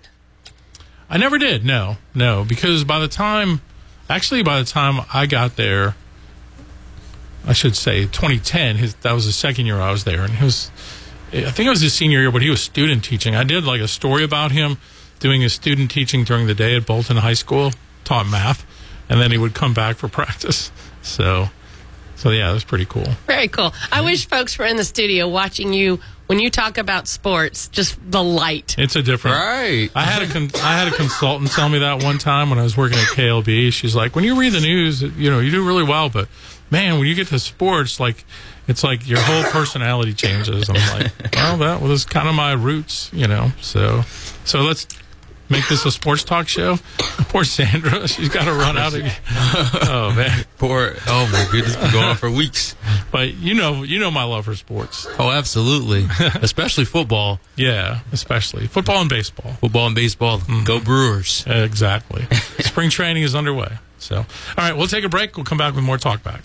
[1.10, 1.63] I never did.
[1.63, 3.62] No, no, because by the time,
[4.10, 5.95] actually, by the time I got there,
[7.45, 8.77] I should say 2010.
[8.77, 10.71] His that was the second year I was there, and he was,
[11.31, 13.36] I think it was his senior year, but he was student teaching.
[13.36, 14.77] I did like a story about him
[15.19, 17.71] doing his student teaching during the day at Bolton High School,
[18.03, 18.65] taught math,
[19.08, 20.71] and then he would come back for practice.
[21.01, 21.49] So,
[22.15, 23.06] so yeah, it was pretty cool.
[23.28, 23.73] Very cool.
[23.91, 27.67] I wish folks were in the studio watching you when you talk about sports.
[27.67, 28.75] Just the light.
[28.78, 29.38] It's a different.
[29.38, 29.89] right?
[29.95, 32.63] I had a con- I had a consultant tell me that one time when I
[32.63, 33.71] was working at KLB.
[33.73, 36.28] She's like, when you read the news, you know, you do really well, but
[36.71, 38.25] man, when you get to sports, like
[38.67, 40.69] it's like your whole personality changes.
[40.69, 43.51] I'm like, well, that was kind of my roots, you know.
[43.62, 44.01] So,
[44.43, 44.88] so let's
[45.49, 46.77] make this a sports talk show.
[46.97, 49.15] Poor Sandra, she's got to run out again.
[49.34, 50.93] Oh man, Poor.
[51.08, 52.75] Oh my goodness, been going on for weeks.
[53.12, 55.08] but you know, you know my love for sports.
[55.19, 56.08] Oh, absolutely.
[56.41, 59.53] Especially football, Yeah, especially football and baseball.
[59.53, 60.39] football and baseball.
[60.39, 60.63] Mm-hmm.
[60.63, 61.43] Go Brewers.
[61.47, 62.25] Exactly.
[62.60, 63.77] Spring training is underway.
[63.97, 64.25] So, all
[64.58, 65.36] right, we'll take a break.
[65.38, 66.41] We'll come back with more talk back.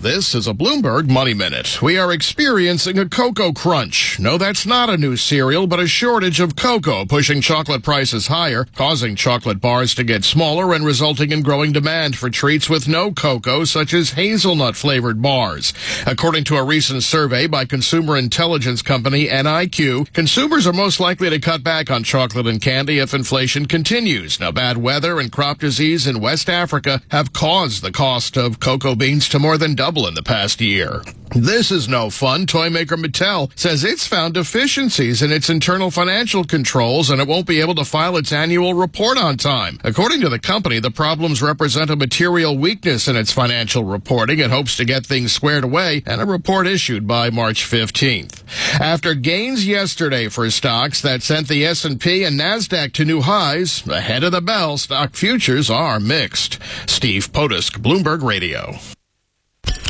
[0.00, 1.80] This is a Bloomberg Money Minute.
[1.80, 4.18] We are experiencing a cocoa crunch.
[4.20, 8.66] No, that's not a new cereal, but a shortage of cocoa pushing chocolate prices higher,
[8.74, 13.12] causing chocolate bars to get smaller and resulting in growing demand for treats with no
[13.12, 15.72] cocoa, such as hazelnut flavored bars.
[16.06, 21.38] According to a recent survey by consumer intelligence company NIQ, consumers are most likely to
[21.38, 24.38] cut back on chocolate and candy if inflation continues.
[24.38, 28.94] Now, bad weather and crop disease in West Africa have caused the cost of cocoa
[28.94, 31.02] beans to more than double in the past year.
[31.34, 32.46] This is no fun.
[32.46, 37.46] Toy maker Mattel says it's found deficiencies in its internal financial controls and it won't
[37.46, 39.78] be able to file its annual report on time.
[39.84, 44.38] According to the company, the problems represent a material weakness in its financial reporting.
[44.38, 48.42] It hopes to get things squared away and a report issued by March 15th.
[48.80, 54.24] After gains yesterday for stocks that sent the S&P and Nasdaq to new highs, ahead
[54.24, 56.58] of the bell, stock futures are mixed.
[56.86, 58.78] Steve Potusk, Bloomberg Radio.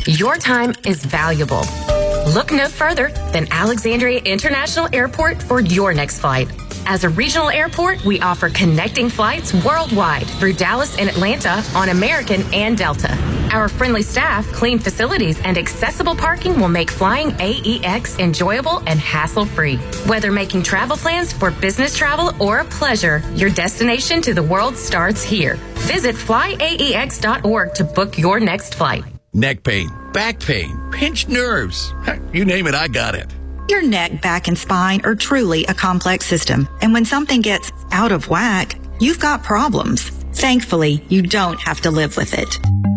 [0.07, 1.63] Your time is valuable.
[2.31, 6.47] Look no further than Alexandria International Airport for your next flight.
[6.85, 12.43] As a regional airport, we offer connecting flights worldwide through Dallas and Atlanta on American
[12.53, 13.17] and Delta.
[13.51, 19.45] Our friendly staff, clean facilities, and accessible parking will make flying AEX enjoyable and hassle
[19.45, 19.77] free.
[20.05, 25.23] Whether making travel plans for business travel or pleasure, your destination to the world starts
[25.23, 25.55] here.
[25.87, 29.03] Visit flyaex.org to book your next flight.
[29.35, 31.93] Neck pain, back pain, pinched nerves.
[32.05, 33.35] Heck, You name it, I got it.
[33.67, 36.69] Your neck, back, and spine are truly a complex system.
[36.81, 40.09] And when something gets out of whack, you've got problems.
[40.35, 42.47] Thankfully, you don't have to live with it.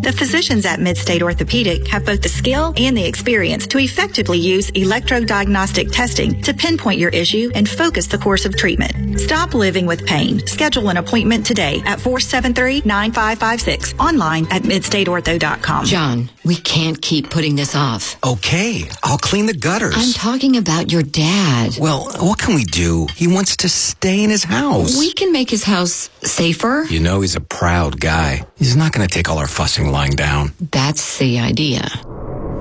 [0.09, 4.71] The physicians at Midstate Orthopedic have both the skill and the experience to effectively use
[4.71, 9.21] electrodiagnostic testing to pinpoint your issue and focus the course of treatment.
[9.21, 10.47] Stop living with pain.
[10.47, 15.85] Schedule an appointment today at 473-9556 online at midstateortho.com.
[15.85, 18.17] John, we can't keep putting this off.
[18.25, 19.95] Okay, I'll clean the gutters.
[19.95, 21.77] I'm talking about your dad.
[21.79, 23.07] Well, what can we do?
[23.15, 24.99] He wants to stay in his house.
[24.99, 26.87] We can make his house safer.
[26.89, 28.47] You know he's a proud guy.
[28.57, 30.53] He's not going to take all our fussing lying down.
[30.73, 31.87] That's the idea.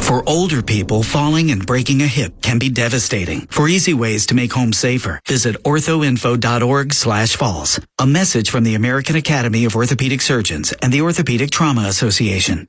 [0.02, 3.48] For older people, falling and breaking a hip can be devastating.
[3.48, 7.80] For easy ways to make home safer, visit orthoinfo.org slash falls.
[8.00, 12.68] A message from the American Academy of Orthopedic Surgeons and the Orthopedic Trauma Association.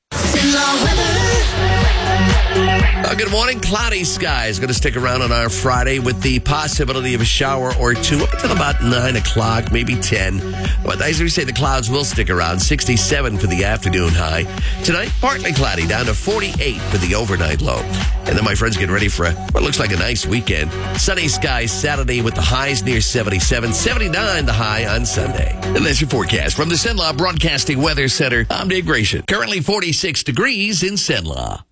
[3.09, 3.59] Uh, good morning.
[3.59, 7.73] Cloudy skies going to stick around on our Friday with the possibility of a shower
[7.81, 10.38] or two up until about 9 o'clock, maybe 10.
[10.85, 12.59] But as we say, the clouds will stick around.
[12.61, 14.42] 67 for the afternoon high.
[14.85, 17.79] Tonight, partly cloudy, down to 48 for the overnight low.
[18.27, 20.71] And then my friends get ready for a, what looks like a nice weekend.
[21.01, 25.59] Sunny skies Saturday with the highs near 77, 79 the high on Sunday.
[25.62, 28.44] And that's your forecast from the Cenla Broadcasting Weather Center.
[28.51, 29.23] I'm Dave Gratian.
[29.23, 31.62] Currently 46 degrees in Cenla.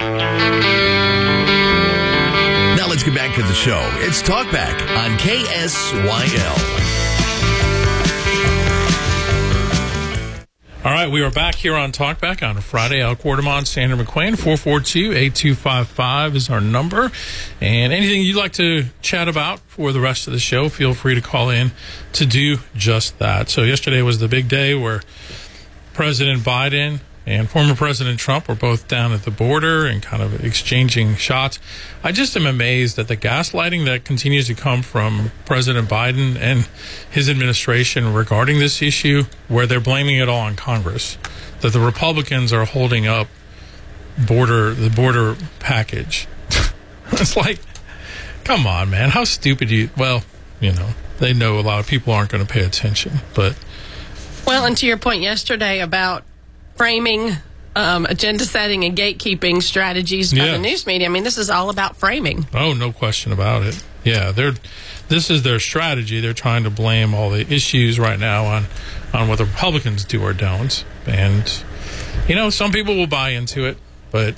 [0.00, 0.06] Now
[2.88, 3.78] let's get back to the show.
[3.96, 6.80] It's Talkback on KSYL.
[10.82, 13.02] All right, we are back here on Talkback on Friday.
[13.02, 17.12] Al Quartermont, Sandra McQueen, 442-8255 is our number.
[17.60, 21.14] And anything you'd like to chat about for the rest of the show, feel free
[21.14, 21.72] to call in
[22.14, 23.50] to do just that.
[23.50, 25.02] So yesterday was the big day where
[25.92, 30.42] President Biden and former President Trump were both down at the border and kind of
[30.44, 31.58] exchanging shots.
[32.02, 36.68] I just am amazed at the gaslighting that continues to come from President Biden and
[37.10, 41.18] his administration regarding this issue, where they're blaming it all on Congress,
[41.60, 43.28] that the Republicans are holding up
[44.26, 46.26] border the border package.
[47.12, 47.60] it's like,
[48.44, 49.90] come on, man, how stupid you?
[49.96, 50.24] Well,
[50.58, 53.56] you know, they know a lot of people aren't going to pay attention, but.
[54.46, 56.24] Well, and to your point yesterday about
[56.80, 57.36] framing,
[57.76, 60.52] um, agenda setting, and gatekeeping strategies by Yeah.
[60.52, 61.08] the news media.
[61.08, 62.46] I mean, this is all about framing.
[62.54, 63.82] Oh, no question about it.
[64.02, 64.54] Yeah, they're
[65.10, 66.20] this is their strategy.
[66.20, 68.66] They're trying to blame all the issues right now on
[69.12, 70.82] on what the Republicans do or don't.
[71.06, 71.52] And
[72.26, 73.76] you know, some people will buy into it,
[74.10, 74.36] but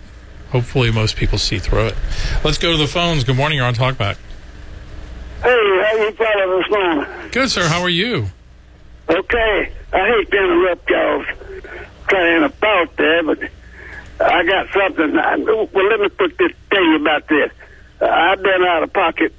[0.51, 1.95] hopefully most people see through it.
[2.43, 3.23] Let's go to the phones.
[3.23, 4.17] Good morning, you're on Talkback.
[5.45, 7.07] Hey, how you fellas this morning?
[7.31, 7.69] Good, sir.
[7.69, 8.31] How are you?
[9.09, 10.91] Okay, I hate to interrupt
[12.13, 13.39] y'all's train of thought there, but
[14.21, 15.19] I got something.
[15.19, 17.51] I, well, let me put this, tell you about this.
[18.01, 19.33] Uh, I've been out of pocket,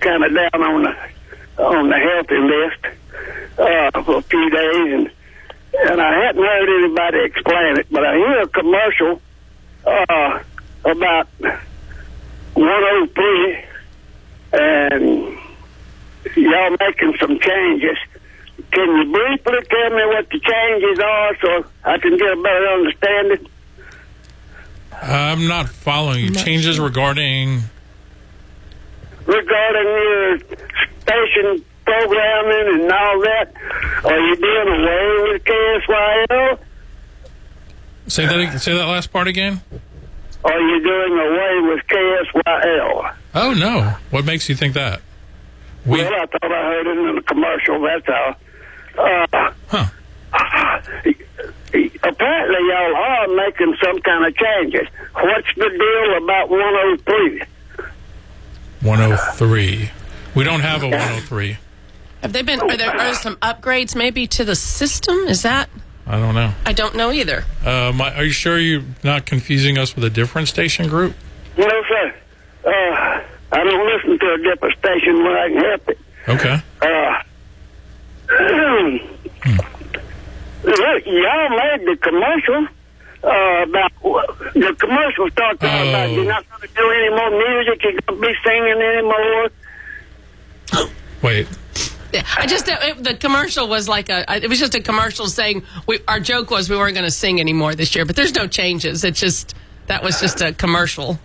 [0.00, 0.94] kind of down on the
[1.62, 2.86] on the healthy list
[3.58, 5.10] uh, for a few days, and
[5.72, 9.20] and I hadn't heard anybody explain it, but I hear a commercial
[9.86, 10.42] uh,
[10.84, 11.28] about
[12.54, 13.64] 103
[14.52, 15.38] and
[16.36, 17.96] y'all making some changes.
[18.72, 22.66] Can you briefly tell me what the changes are so I can get a better
[22.68, 23.46] understanding?
[25.02, 26.30] I'm not following you.
[26.32, 27.62] Changes regarding
[29.26, 30.38] Regarding your
[31.02, 33.52] station programming and all that,
[34.04, 36.58] are you doing away with KSYL?
[38.06, 39.60] say that say that last part again.
[40.44, 43.14] Are you doing away with KSYL?
[43.34, 43.94] Oh no!
[44.10, 45.00] What makes you think that?
[45.86, 47.80] well, I thought I heard it in the commercial.
[47.82, 48.34] That's all.
[48.98, 49.26] Uh,
[52.02, 54.88] Apparently, y'all are making some kind of changes.
[55.14, 57.42] What's the deal about 103?
[58.80, 59.90] 103.
[60.34, 61.58] We don't have a 103.
[62.22, 62.60] Have they been?
[62.60, 65.16] Are there are some upgrades maybe to the system?
[65.28, 65.68] Is that?
[66.06, 66.52] I don't know.
[66.66, 67.44] I don't know either.
[67.64, 71.14] Uh, my, are you sure you're not confusing us with a different station group?
[71.56, 72.14] No, sir.
[72.64, 72.70] Uh,
[73.52, 75.98] I don't listen to a different station when I can help it.
[76.28, 76.62] Okay.
[76.82, 77.22] Uh,
[80.64, 82.68] look, y'all made the commercial
[83.22, 83.92] uh, about
[84.54, 88.20] the commercial started talking about you're not going to do any more music, you're going
[88.20, 89.50] to be singing anymore.
[91.22, 91.48] Wait.
[92.36, 94.24] I just uh, it, the commercial was like a.
[94.42, 97.38] It was just a commercial saying we, our joke was we weren't going to sing
[97.40, 99.04] anymore this year, but there's no changes.
[99.04, 99.54] It's just
[99.86, 101.20] that was just a commercial.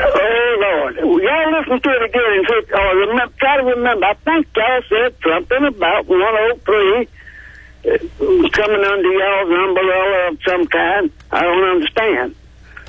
[0.00, 0.56] Oh
[0.96, 4.06] Lord, y'all listen to it again and see, oh, remember, try to remember.
[4.06, 7.08] I think y'all said something about 103
[7.84, 7.98] uh,
[8.50, 11.10] coming under y'all's umbrella of some kind.
[11.30, 12.34] I don't understand.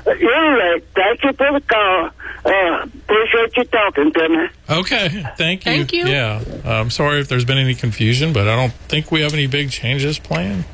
[0.04, 2.10] But anyway, thank you for the call.
[2.44, 4.48] Uh, appreciate you talking to me.
[4.70, 5.72] Okay, thank you.
[5.72, 6.06] Thank you.
[6.06, 9.46] Yeah, I'm sorry if there's been any confusion, but I don't think we have any
[9.46, 10.64] big changes planned.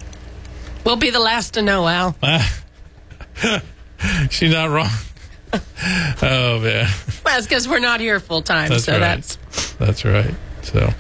[0.85, 2.15] We'll be the last to know, Al.
[4.31, 4.91] She's not wrong.
[6.23, 6.89] oh man,
[7.25, 9.01] Well, it's because we're not here full time, That's so right.
[9.01, 9.37] that's
[9.75, 10.35] that's right.
[10.63, 10.91] So,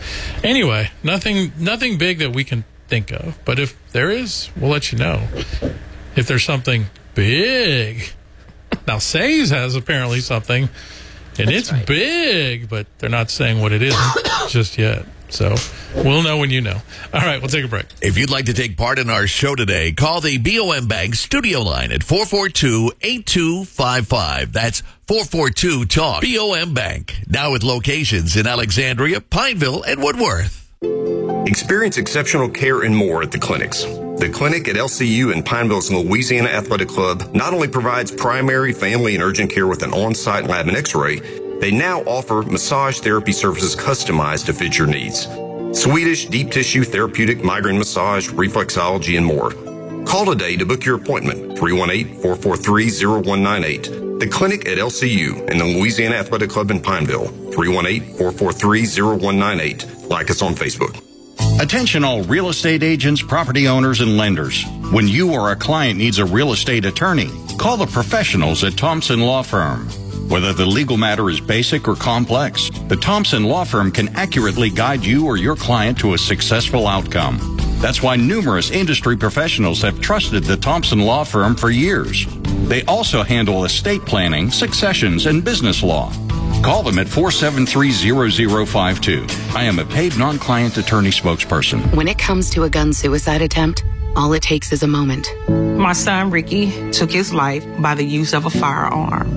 [0.45, 4.93] anyway, nothing nothing big that we can think of, but if there is, we'll let
[4.93, 5.27] you know.
[6.15, 8.11] If there's something big,
[8.87, 10.69] now Say's has apparently something,
[11.39, 13.97] and it's big, but they're not saying what it is
[14.49, 15.05] just yet.
[15.29, 15.55] So
[15.95, 16.81] we'll know when you know.
[17.13, 17.87] All right, we'll take a break.
[18.01, 21.63] If you'd like to take part in our show today, call the BOM Bank studio
[21.63, 24.53] line at 442-8255.
[24.53, 26.23] That's 442-TALK.
[26.23, 30.63] BOM Bank, now with locations in Alexandria, Pineville, and Woodworth.
[31.47, 33.85] Experience exceptional care and more at the clinics.
[33.85, 39.23] The clinic at LCU and Pineville's Louisiana Athletic Club not only provides primary, family, and
[39.23, 41.21] urgent care with an on-site lab and x-ray,
[41.61, 45.29] they now offer massage therapy services customized to fit your needs.
[45.73, 49.53] Swedish, deep tissue, therapeutic, migraine massage, reflexology, and more.
[50.07, 54.21] Call today to book your appointment, 318-443-0198.
[54.21, 60.09] The clinic at LCU and the Louisiana Athletic Club in Pineville, 318-443-0198.
[60.09, 61.03] Like us on Facebook.
[61.61, 64.65] Attention all real estate agents, property owners, and lenders.
[64.93, 69.21] When you or a client needs a real estate attorney, call the professionals at Thompson
[69.21, 69.89] Law Firm.
[70.29, 75.05] Whether the legal matter is basic or complex, the Thompson Law Firm can accurately guide
[75.05, 77.39] you or your client to a successful outcome.
[77.81, 82.27] That's why numerous industry professionals have trusted the Thompson Law Firm for years.
[82.69, 86.11] They also handle estate planning, successions, and business law.
[86.61, 89.55] Call them at 473-0052.
[89.55, 91.95] I am a paid non-client attorney spokesperson.
[91.95, 93.85] When it comes to a gun suicide attempt,
[94.17, 95.29] all it takes is a moment.
[95.87, 99.29] My son Ricky took his life by the use of a firearm.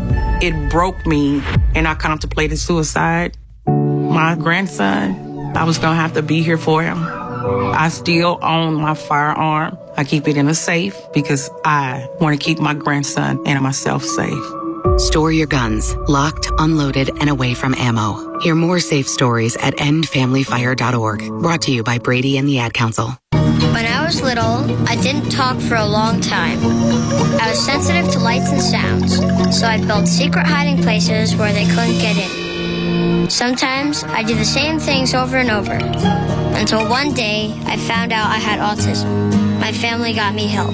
[0.41, 1.43] It broke me,
[1.76, 3.38] and I contemplated suicide.
[3.68, 6.97] My grandson, I was gonna have to be here for him.
[7.06, 9.78] I still own my firearm.
[9.95, 14.04] I keep it in a safe because I want to keep my grandson and myself
[14.04, 14.43] safe.
[14.97, 18.39] Store your guns, locked, unloaded, and away from ammo.
[18.39, 21.20] Hear more safe stories at endfamilyfire.org.
[21.41, 23.16] Brought to you by Brady and the Ad Council.
[23.60, 26.60] When I was little, I didn't talk for a long time.
[27.39, 29.18] I was sensitive to lights and sounds,
[29.57, 33.30] so I built secret hiding places where they couldn't get in.
[33.30, 35.74] Sometimes I did the same things over and over
[36.57, 39.60] until one day I found out I had autism.
[39.60, 40.74] My family got me help.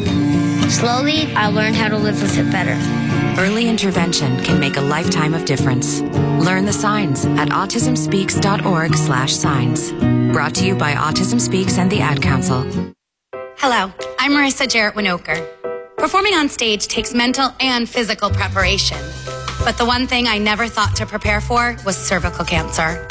[0.70, 3.05] Slowly, I learned how to live with it better.
[3.38, 6.00] Early intervention can make a lifetime of difference.
[6.00, 9.92] Learn the signs at autismspeaks.org slash signs.
[10.32, 12.62] Brought to you by Autism Speaks and the Ad Council.
[13.58, 15.46] Hello, I'm Marissa Jaret Winokur.
[15.98, 18.98] Performing on stage takes mental and physical preparation.
[19.66, 23.06] But the one thing I never thought to prepare for was cervical cancer.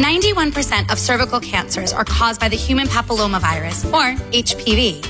[0.00, 5.00] 91% of cervical cancers are caused by the human papillomavirus, or HPV.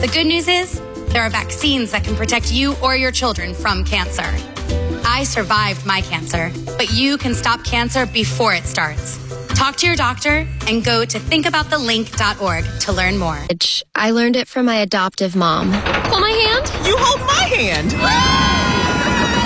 [0.00, 0.80] The good news is,
[1.14, 4.28] there are vaccines that can protect you or your children from cancer.
[5.06, 9.18] I survived my cancer, but you can stop cancer before it starts.
[9.54, 13.38] Talk to your doctor and go to thinkaboutthelink.org to learn more.
[13.94, 15.72] I learned it from my adoptive mom.
[15.72, 16.86] Hold my hand.
[16.86, 17.92] You hold my hand.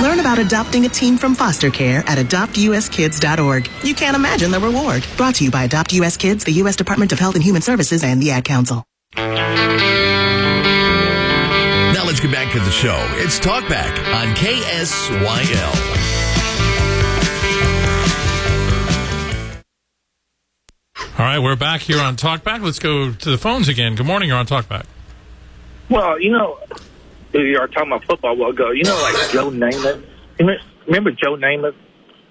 [0.03, 3.69] Learn about adopting a teen from foster care at adoptuskids.org.
[3.83, 5.07] You can't imagine the reward.
[5.19, 6.77] Brought to you by Adopt US Kids, the U.S.
[6.77, 8.85] Department of Health and Human Services, and the Ad Council.
[12.59, 13.25] Now let's get back to the show.
[13.25, 15.99] It's Talkback on KSYL.
[21.19, 22.63] All right, we're back here on Talkback.
[22.63, 23.95] Let's go to the phones again.
[23.97, 24.29] Good morning.
[24.29, 24.85] You're on Talkback.
[25.91, 26.59] Well, you know,
[27.33, 28.71] you were talking about football Well, go.
[28.71, 30.05] You know, like Joe Namath.
[30.39, 30.57] You
[30.87, 31.75] Remember Joe Namath?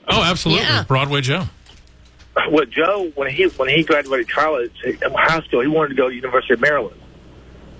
[0.07, 0.65] Oh, absolutely.
[0.87, 1.43] Broadway Joe.
[2.51, 6.07] Well, Joe, when he when he graduated college, uh, high school, he wanted to go
[6.07, 7.01] to University of Maryland.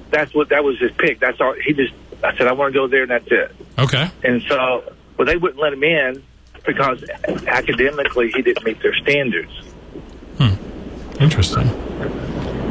[0.10, 1.20] That's what that was his pick.
[1.20, 1.54] That's all.
[1.54, 1.94] He just
[2.24, 3.56] I said I want to go there, and that's it.
[3.78, 4.10] Okay.
[4.24, 6.24] And so, well, they wouldn't let him in
[6.66, 7.04] because
[7.48, 9.52] academically he didn't meet their standards.
[10.38, 11.22] Hmm.
[11.22, 11.68] Interesting.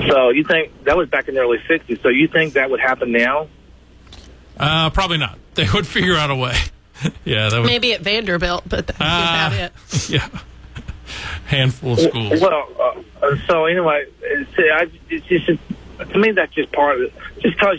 [0.09, 2.03] So you think that was back in the early '60s?
[2.03, 3.49] So you think that would happen now?
[4.59, 5.39] Uh, probably not.
[5.57, 6.55] They would figure out a way.
[7.25, 7.67] yeah, that would.
[7.67, 9.47] maybe at Vanderbilt, but that's Ah.
[9.49, 9.73] about it.
[10.11, 10.29] Yeah.
[11.47, 12.41] Handful of schools.
[12.43, 12.69] Well,
[13.23, 15.47] uh, so anyway, it's, I, it's just
[16.13, 17.15] to me that's just part of it.
[17.41, 17.79] Just because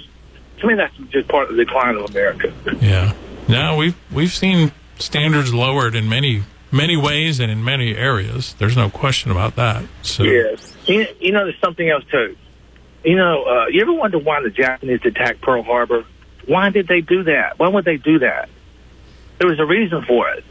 [0.59, 2.53] to me that's just part of the decline of America.
[2.81, 3.13] Yeah.
[3.47, 8.55] No, we've we've seen standards lowered in many many ways and in many areas.
[8.59, 9.85] There's no question about that.
[10.01, 10.75] So Yes.
[10.85, 12.35] You, you know, there's something else too.
[13.03, 16.05] You know, uh, you ever wonder why the Japanese attacked Pearl Harbor?
[16.45, 17.59] Why did they do that?
[17.59, 18.49] Why would they do that?
[19.39, 20.43] There was a reason for it.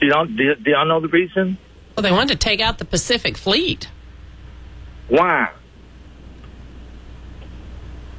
[0.00, 1.58] Do y'all, do, do y'all know the reason?
[1.96, 3.88] Well, they wanted to take out the Pacific Fleet.
[5.08, 5.50] Why?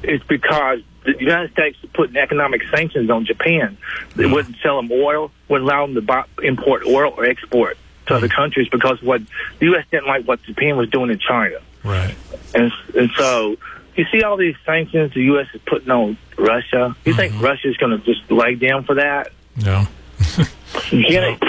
[0.02, 3.76] It's because the United States is putting economic sanctions on Japan.
[4.16, 4.32] They mm.
[4.32, 8.28] wouldn't sell them oil, wouldn't allow them to buy, import oil or export to other
[8.28, 8.34] mm.
[8.34, 9.22] countries because what
[9.58, 9.84] the U.S.
[9.90, 11.56] didn't like what Japan was doing in China.
[11.84, 12.14] Right.
[12.54, 13.56] And and so
[13.96, 15.46] you see all these sanctions the U.S.
[15.54, 16.96] is putting on Russia.
[17.04, 17.44] You think mm-hmm.
[17.44, 19.32] Russia's going to just lay down for that?
[19.56, 19.86] No.
[20.90, 21.40] Janet,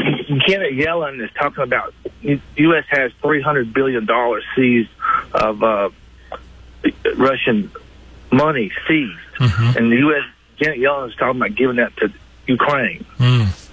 [0.47, 2.85] Janet Yellen is talking about the U.S.
[2.89, 4.89] has three hundred billion dollars seized
[5.33, 5.89] of uh,
[7.15, 7.71] Russian
[8.31, 10.23] money seized, and the U.S.
[10.57, 12.11] Janet Yellen is talking about giving that to
[12.47, 13.05] Ukraine.
[13.17, 13.69] Mm.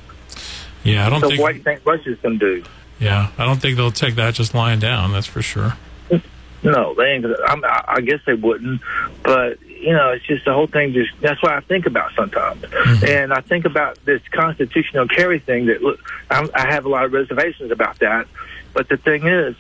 [0.84, 1.40] Yeah, I don't so think.
[1.40, 2.68] what do you think Russia's going to do?
[2.98, 5.12] Yeah, I don't think they'll take that just lying down.
[5.12, 5.74] That's for sure.
[6.60, 7.22] No, they ain't.
[7.22, 8.80] Gonna, I'm, I I guess they wouldn't,
[9.22, 10.92] but you know, it's just the whole thing.
[10.92, 12.64] Just that's what I think about sometimes,
[13.04, 15.66] and I think about this constitutional carry thing.
[15.66, 16.00] That look,
[16.30, 18.26] I'm, I have a lot of reservations about that,
[18.72, 19.54] but the thing is,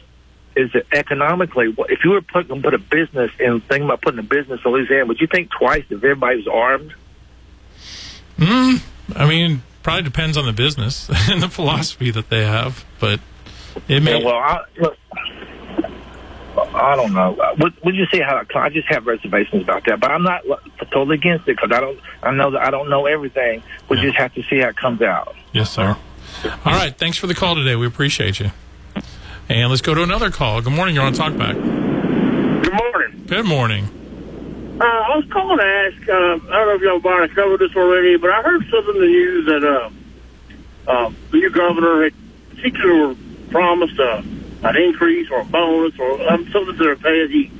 [0.56, 4.18] is that economically, if you were put, gonna put a business and thinking about putting
[4.18, 6.94] a business in Louisiana, would you think twice if everybody was armed?
[8.38, 8.82] Mm,
[9.14, 13.20] I mean, probably depends on the business and the philosophy that they have, but
[13.88, 14.18] it may.
[14.18, 14.96] Yeah, well, I, look,
[16.74, 17.36] I don't know.
[17.58, 20.00] Would, would you see how I just have reservations about that?
[20.00, 20.42] But I'm not
[20.92, 21.98] totally against it because I don't.
[22.22, 23.62] I know that I don't know everything.
[23.88, 25.34] We just have to see how it comes out.
[25.52, 25.96] Yes, sir.
[26.44, 26.96] All right.
[26.96, 27.76] Thanks for the call today.
[27.76, 28.50] We appreciate you.
[29.48, 30.60] And let's go to another call.
[30.60, 30.94] Good morning.
[30.94, 31.54] You're on Talkback.
[31.54, 33.24] Good morning.
[33.26, 33.84] Good morning.
[34.80, 36.08] Uh, I was calling to ask.
[36.08, 38.94] Uh, I don't know if y'all might have covered this already, but I heard something
[38.94, 39.90] in the news that uh,
[40.90, 42.14] uh, the new governor had
[42.56, 43.16] teachers were
[43.50, 44.22] promised uh,
[44.64, 47.26] an increase or a bonus or um, something to their pay.
[47.28, 47.50] He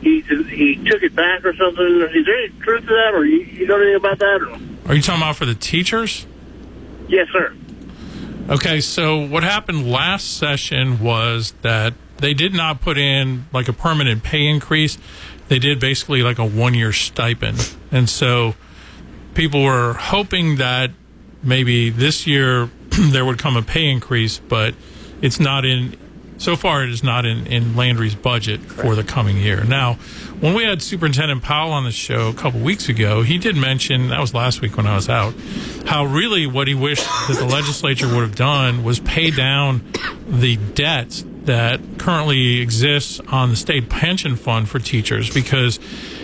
[0.00, 1.84] he he took it back or something.
[1.86, 4.42] Is there any truth to that, or you, you know anything about that?
[4.42, 4.90] Or?
[4.90, 6.26] Are you talking about for the teachers?
[7.08, 7.54] Yes, sir.
[8.48, 13.72] Okay, so what happened last session was that they did not put in like a
[13.72, 14.98] permanent pay increase.
[15.48, 17.74] They did basically like a one year stipend.
[17.90, 18.54] And so
[19.34, 20.92] people were hoping that
[21.42, 24.74] maybe this year there would come a pay increase, but
[25.20, 25.96] it's not in.
[26.38, 29.64] So far, it is not in, in Landry's budget for the coming year.
[29.64, 29.98] Now,
[30.40, 34.08] when we had Superintendent Powell on the show a couple weeks ago, he did mention
[34.08, 35.34] that was last week when I was out
[35.86, 39.82] how really what he wished that the legislature would have done was pay down
[40.28, 45.78] the debt that currently exists on the state pension fund for teachers because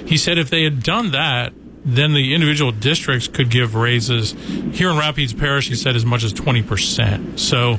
[0.05, 1.53] he said if they had done that
[1.85, 4.33] then the individual districts could give raises
[4.73, 7.39] here in Rapides Parish he said as much as 20%.
[7.39, 7.79] So,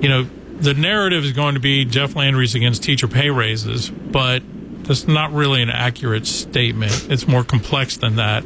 [0.00, 0.24] you know,
[0.58, 4.42] the narrative is going to be Jeff Landry's against teacher pay raises, but
[4.92, 7.06] that's not really an accurate statement.
[7.10, 8.44] It's more complex than that.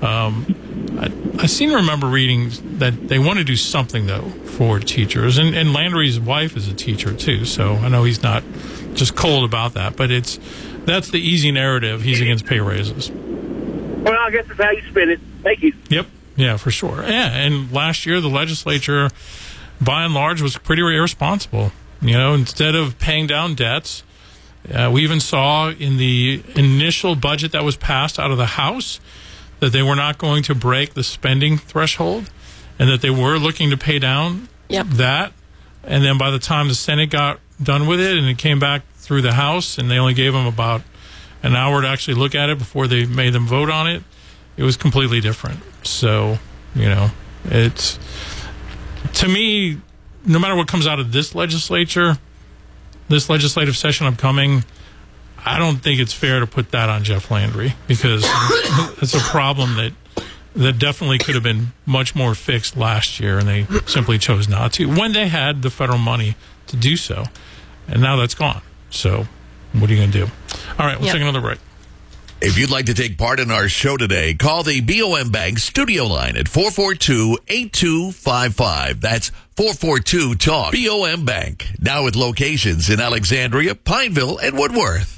[0.00, 4.78] Um, I, I seem to remember reading that they want to do something though for
[4.78, 8.44] teachers, and, and Landry's wife is a teacher too, so I know he's not
[8.94, 9.96] just cold about that.
[9.96, 10.38] But it's
[10.84, 12.02] that's the easy narrative.
[12.02, 13.10] He's against pay raises.
[13.10, 15.20] Well, I guess that's how you spin it.
[15.42, 15.72] Thank you.
[15.88, 16.06] Yep.
[16.36, 17.02] Yeah, for sure.
[17.02, 19.10] Yeah, and last year the legislature,
[19.80, 21.72] by and large, was pretty irresponsible.
[22.00, 24.04] You know, instead of paying down debts,
[24.72, 29.00] uh, we even saw in the initial budget that was passed out of the House
[29.60, 32.30] that they were not going to break the spending threshold,
[32.78, 34.48] and that they were looking to pay down
[34.96, 35.32] that.
[35.82, 38.82] And then by the time the Senate got done with it and it came back
[38.94, 40.82] through the House, and they only gave them about
[41.42, 44.02] an hour to actually look at it before they made them vote on it,
[44.56, 45.60] it was completely different.
[45.82, 46.38] So,
[46.74, 47.10] you know,
[47.44, 47.98] it's
[49.14, 49.78] to me,
[50.26, 52.18] no matter what comes out of this legislature,
[53.08, 54.64] this legislative session upcoming,
[55.44, 58.22] I don't think it's fair to put that on Jeff Landry because
[59.02, 59.92] it's a problem that
[60.56, 64.72] that definitely could have been much more fixed last year, and they simply chose not
[64.74, 66.34] to when they had the federal money
[66.66, 67.24] to do so,
[67.86, 68.60] and now that's gone.
[68.90, 69.26] So,
[69.72, 70.32] what are you going to do?
[70.78, 71.12] All right, we'll Yep.
[71.12, 71.58] take another break.
[72.40, 76.06] If you'd like to take part in our show today, call the BOM Bank studio
[76.06, 79.00] line at 442-8255.
[79.00, 80.72] That's 442-TALK.
[80.72, 85.17] BOM Bank, now with locations in Alexandria, Pineville, and Woodworth.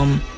[0.01, 0.30] home.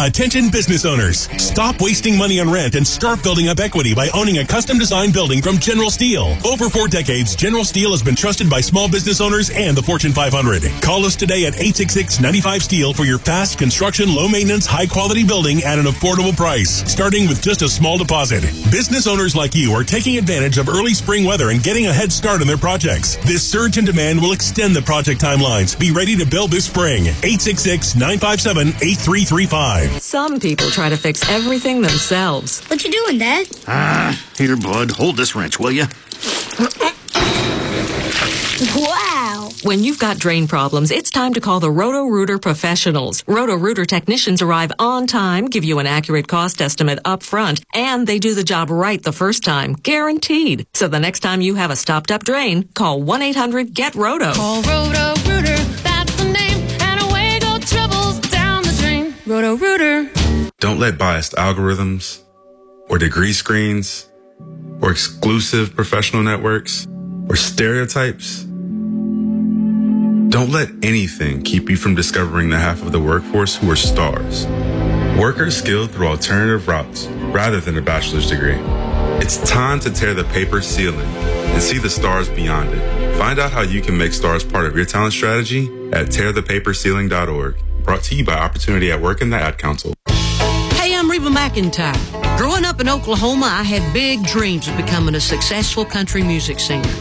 [0.00, 1.28] Attention business owners.
[1.42, 5.12] Stop wasting money on rent and start building up equity by owning a custom designed
[5.12, 6.36] building from General Steel.
[6.46, 10.12] Over four decades, General Steel has been trusted by small business owners and the Fortune
[10.12, 10.62] 500.
[10.82, 15.64] Call us today at 866-95 Steel for your fast construction, low maintenance, high quality building
[15.64, 18.42] at an affordable price, starting with just a small deposit.
[18.70, 22.12] Business owners like you are taking advantage of early spring weather and getting a head
[22.12, 23.16] start on their projects.
[23.26, 25.76] This surge in demand will extend the project timelines.
[25.76, 27.06] Be ready to build this spring.
[27.06, 29.87] 866-957-8335.
[29.98, 32.64] Some people try to fix everything themselves.
[32.66, 33.46] What you doing, Dad?
[33.66, 34.90] Ah, here, bud.
[34.92, 35.86] Hold this wrench, will you?
[38.76, 39.50] Wow.
[39.62, 43.24] When you've got drain problems, it's time to call the Roto Rooter professionals.
[43.26, 48.06] Roto Rooter technicians arrive on time, give you an accurate cost estimate up front, and
[48.06, 50.66] they do the job right the first time, guaranteed.
[50.74, 54.32] So the next time you have a stopped up drain, call 1-800-GET-ROTO.
[54.34, 55.14] Call Roto
[59.28, 60.10] Roto Rooter.
[60.58, 62.22] Don't let biased algorithms
[62.88, 64.08] or degree screens
[64.80, 66.88] or exclusive professional networks
[67.28, 68.44] or stereotypes.
[70.30, 74.46] Don't let anything keep you from discovering the half of the workforce who are stars.
[75.18, 78.58] Workers skilled through alternative routes rather than a bachelor's degree.
[79.20, 83.18] It's time to tear the paper ceiling and see the stars beyond it.
[83.18, 87.56] Find out how you can make stars part of your talent strategy at tearthepaperceiling.org.
[87.88, 89.94] Brought to you by Opportunity at Work and the Ad Council.
[90.74, 92.36] Hey, I'm Reba McEntire.
[92.36, 96.92] Growing up in Oklahoma, I had big dreams of becoming a successful country music singer.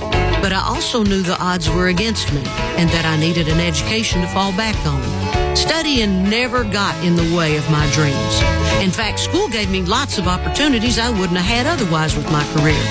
[0.42, 2.42] But I also knew the odds were against me
[2.80, 5.58] and that I needed an education to fall back on.
[5.58, 8.40] Studying never got in the way of my dreams.
[8.82, 12.46] In fact, school gave me lots of opportunities I wouldn't have had otherwise with my
[12.56, 12.82] career.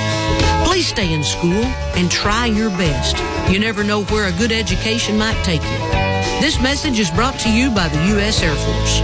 [0.69, 1.65] Please stay in school
[1.97, 3.17] and try your best.
[3.51, 6.06] You never know where a good education might take you.
[6.41, 8.43] This message is brought to you by the U.S.
[8.43, 9.01] Air Force.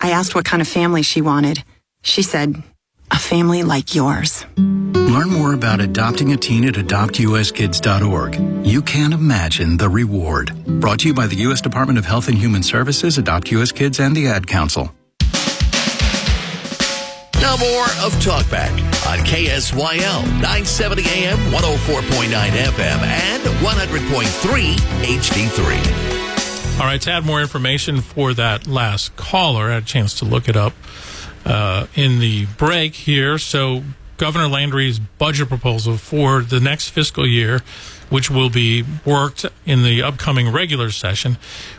[0.00, 1.62] I asked what kind of family she wanted.
[2.02, 2.62] She said,
[3.10, 4.44] a family like yours.
[4.56, 8.66] Learn more about adopting a teen at adoptuskids.org.
[8.66, 10.52] You can't imagine the reward.
[10.80, 11.60] Brought to you by the U.S.
[11.60, 13.70] Department of Health and Human Services, Adopt U.S.
[13.72, 14.92] Kids, and the Ad Council.
[17.44, 18.72] Now more of Talkback
[19.06, 26.80] on KSYL 970 AM, 104.9 FM, and 100.3 HD3.
[26.80, 30.24] All right, to add more information for that last caller, I had a chance to
[30.24, 30.72] look it up
[31.44, 33.36] uh, in the break here.
[33.36, 33.84] So,
[34.16, 37.60] Governor Landry's budget proposal for the next fiscal year,
[38.10, 41.36] which will be worked in the upcoming regular session,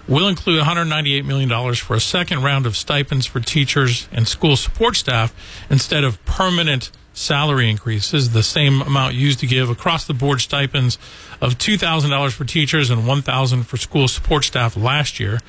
[0.08, 4.96] will include $198 million for a second round of stipends for teachers and school support
[4.96, 5.34] staff
[5.70, 10.98] instead of permanent salary increases, the same amount used to give across the board stipends
[11.42, 15.40] of $2,000 for teachers and $1,000 for school support staff last year.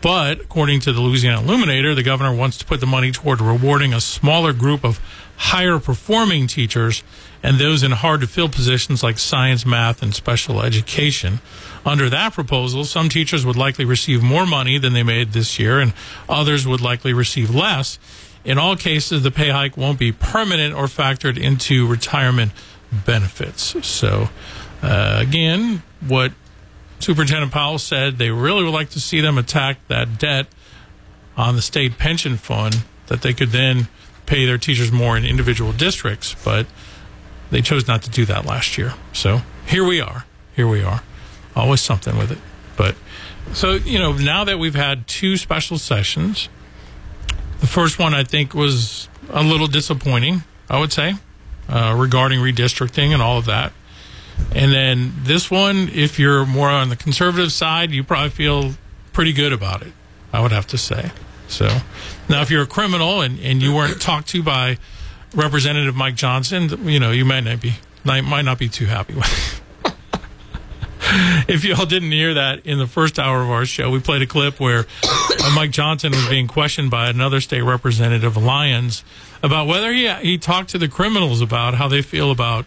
[0.00, 3.92] But according to the Louisiana Illuminator, the governor wants to put the money toward rewarding
[3.92, 5.00] a smaller group of
[5.38, 7.02] higher performing teachers
[7.42, 11.40] and those in hard to fill positions like science, math, and special education.
[11.86, 15.78] Under that proposal, some teachers would likely receive more money than they made this year,
[15.78, 15.92] and
[16.28, 17.98] others would likely receive less.
[18.44, 22.52] In all cases, the pay hike won't be permanent or factored into retirement
[22.90, 23.86] benefits.
[23.86, 24.30] So,
[24.82, 26.32] uh, again, what
[26.98, 30.46] Superintendent Powell said they really would like to see them attack that debt
[31.36, 33.86] on the state pension fund that they could then
[34.28, 36.66] pay their teachers more in individual districts, but
[37.50, 38.94] they chose not to do that last year.
[39.12, 40.26] So here we are.
[40.54, 41.02] Here we are.
[41.56, 42.38] Always something with it.
[42.76, 42.94] But
[43.52, 46.48] so, you know, now that we've had two special sessions,
[47.60, 51.14] the first one I think was a little disappointing, I would say,
[51.68, 53.72] uh, regarding redistricting and all of that.
[54.54, 58.74] And then this one, if you're more on the conservative side, you probably feel
[59.12, 59.92] pretty good about it,
[60.32, 61.10] I would have to say.
[61.48, 61.80] So
[62.28, 64.78] now, if you're a criminal and, and you weren't talked to by
[65.34, 67.74] Representative Mike Johnson, you know, you might not be
[68.04, 69.92] might not be too happy with it.
[71.48, 74.26] if y'all didn't hear that in the first hour of our show, we played a
[74.26, 79.04] clip where uh, Mike Johnson was being questioned by another state representative, Lyons,
[79.42, 82.66] about whether he he talked to the criminals about how they feel about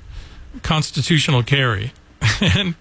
[0.64, 1.93] constitutional carry.
[2.41, 2.76] and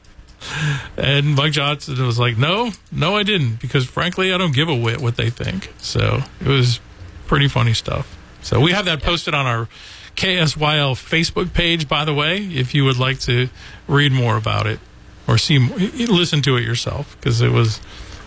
[0.97, 4.75] and Mike Johnson was like, "No, no, I didn't, because frankly, I don't give a
[4.75, 6.81] whit what they think." So it was
[7.27, 8.17] pretty funny stuff.
[8.43, 9.69] So we have that posted on our
[10.17, 13.49] KSYL Facebook page, by the way, if you would like to
[13.87, 14.81] read more about it
[15.27, 17.81] or see, listen to it yourself, because it was,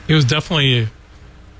[0.07, 0.83] it was definitely.
[0.83, 0.89] A,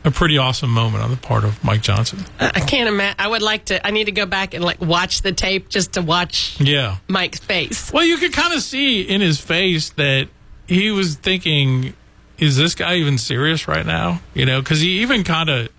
[0.05, 2.25] a pretty awesome moment on the part of Mike Johnson.
[2.39, 3.15] I can't imagine.
[3.19, 3.85] I would like to.
[3.85, 6.59] I need to go back and like watch the tape just to watch.
[6.59, 7.91] Yeah, Mike's face.
[7.93, 10.27] Well, you could kind of see in his face that
[10.68, 11.93] he was thinking,
[12.38, 15.70] "Is this guy even serious right now?" You know, because he even kind of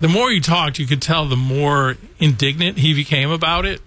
[0.00, 3.80] the more he talked, you could tell the more indignant he became about it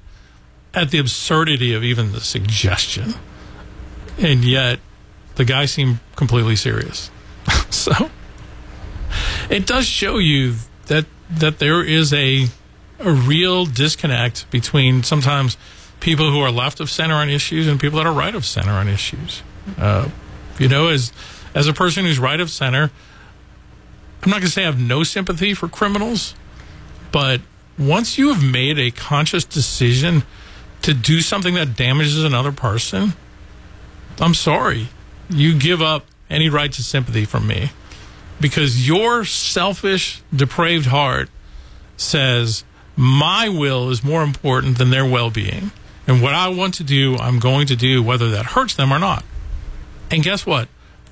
[0.73, 3.15] at the absurdity of even the suggestion.
[4.17, 4.79] And yet,
[5.35, 7.09] the guy seemed completely serious.
[7.69, 8.11] so,
[9.49, 10.55] it does show you
[10.87, 12.47] that that there is a
[12.99, 15.57] a real disconnect between sometimes
[15.99, 18.73] people who are left of center on issues and people that are right of center
[18.73, 19.41] on issues.
[19.77, 20.09] Uh,
[20.61, 21.11] you know, as
[21.55, 22.91] as a person who's right of center,
[24.21, 26.35] I'm not going to say I have no sympathy for criminals,
[27.11, 27.41] but
[27.79, 30.21] once you have made a conscious decision
[30.83, 33.13] to do something that damages another person,
[34.19, 34.89] I'm sorry.
[35.29, 37.71] You give up any right to sympathy from me
[38.39, 41.29] because your selfish, depraved heart
[41.97, 42.63] says,
[42.95, 45.71] my will is more important than their well being.
[46.05, 48.99] And what I want to do, I'm going to do, whether that hurts them or
[48.99, 49.23] not.
[50.11, 50.67] And guess what?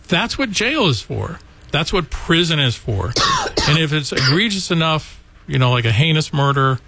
[0.07, 1.39] That's what jail is for.
[1.71, 3.05] That's what prison is for.
[3.67, 6.79] and if it's egregious enough, you know, like a heinous murder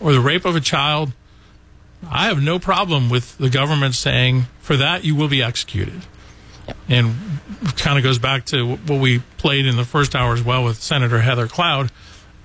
[0.00, 1.12] or the rape of a child,
[2.10, 6.02] I have no problem with the government saying, for that, you will be executed.
[6.88, 7.14] And
[7.76, 10.82] kind of goes back to what we played in the first hour as well with
[10.82, 11.90] Senator Heather Cloud,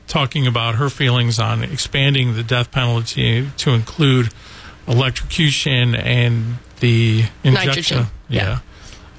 [0.08, 4.30] talking about her feelings on expanding the death penalty to include
[4.88, 7.98] electrocution and the injection.
[7.98, 8.06] Nitrogen.
[8.28, 8.60] Yeah.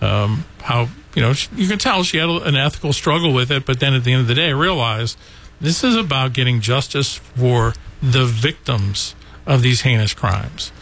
[0.01, 3.81] Um, how, you know, you can tell she had an ethical struggle with it, but
[3.81, 5.19] then at the end of the day, realized
[5.61, 9.15] this is about getting justice for the victims
[9.47, 10.73] of these heinous crimes.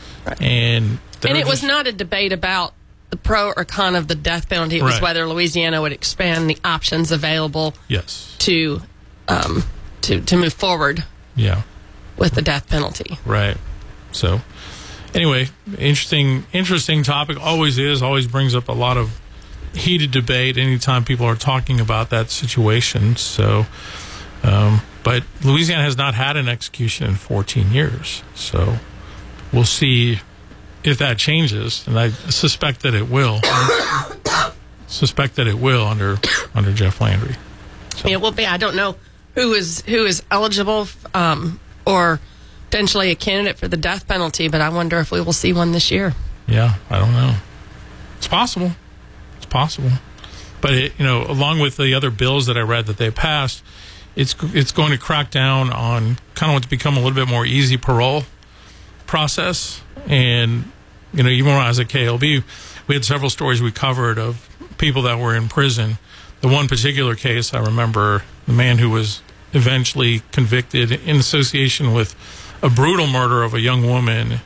[0.41, 2.75] And, And it was not a debate about
[3.11, 4.77] the pro or con of the death penalty.
[4.79, 8.37] It was whether Louisiana would expand the options available Yes.
[8.41, 8.83] to
[9.27, 9.65] um,
[10.03, 11.05] to to move forward
[11.35, 11.63] Yeah.
[12.17, 13.19] with the death penalty.
[13.25, 13.57] Right.
[14.13, 14.43] So,
[15.19, 15.49] anyway,
[15.79, 17.41] interesting, interesting topic.
[17.41, 18.03] Always is.
[18.03, 19.21] Always brings up a lot of
[19.75, 23.17] heated debate anytime people are talking about that situation.
[23.17, 23.67] So,
[24.43, 28.23] um, but Louisiana has not had an execution in 14 years.
[28.35, 28.77] So,
[29.53, 30.21] we'll see
[30.85, 33.41] if that changes, and I suspect that it will.
[34.87, 36.17] suspect that it will under
[36.55, 37.37] under Jeff Landry.
[38.05, 38.47] It will be.
[38.47, 38.97] I don't know
[39.35, 42.21] who is who is eligible um, or
[42.71, 45.73] potentially a candidate for the death penalty, but I wonder if we will see one
[45.73, 46.15] this year.
[46.47, 47.37] Yeah, I don't know.
[48.19, 48.73] It's possible.
[49.37, 49.91] It's possible.
[50.61, 53.63] But it, you know, along with the other bills that I read that they passed,
[54.17, 57.47] it's it's going to crack down on kind of what's become a little bit more
[57.47, 58.25] easy parole
[59.07, 59.81] process.
[60.07, 60.71] And
[61.15, 62.43] you know, even when I was at KLB,
[62.87, 65.99] we had several stories we covered of people that were in prison.
[66.41, 72.15] The one particular case I remember, the man who was eventually convicted in association with
[72.63, 74.41] a brutal murder of a young woman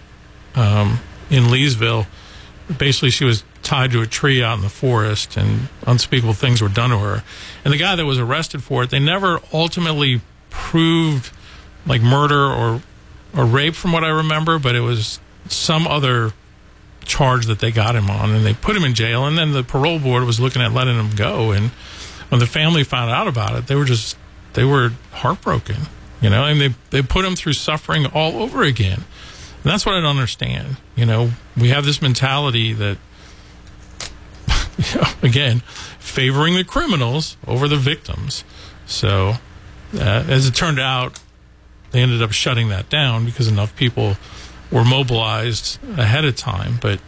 [0.55, 1.01] um,
[1.31, 2.07] in Leesville.
[2.79, 6.69] Basically, she was tied to a tree out in the forest, and unspeakable things were
[6.69, 7.23] done to her.
[7.65, 11.31] And the guy that was arrested for it, they never ultimately proved
[11.87, 12.83] like murder or
[13.35, 16.33] or rape, from what I remember, but it was some other
[17.05, 19.27] charge that they got him on, and they put him in jail.
[19.27, 21.71] And then the parole board was looking at letting him go, and
[22.29, 24.17] when the family found out about it, they were just
[24.53, 25.77] they were heartbroken,
[26.23, 29.05] you know, and they they put them through suffering all over again.
[29.63, 30.77] And that's what I don't understand.
[30.97, 32.99] You know, we have this mentality that,
[34.79, 35.61] you know, again,
[35.99, 38.45] favoring the criminals over the victims.
[38.87, 39.35] So,
[39.95, 41.21] uh, as it turned out,
[41.93, 44.17] they ended up shutting that down because enough people
[44.71, 46.79] were mobilized ahead of time.
[46.81, 47.01] But,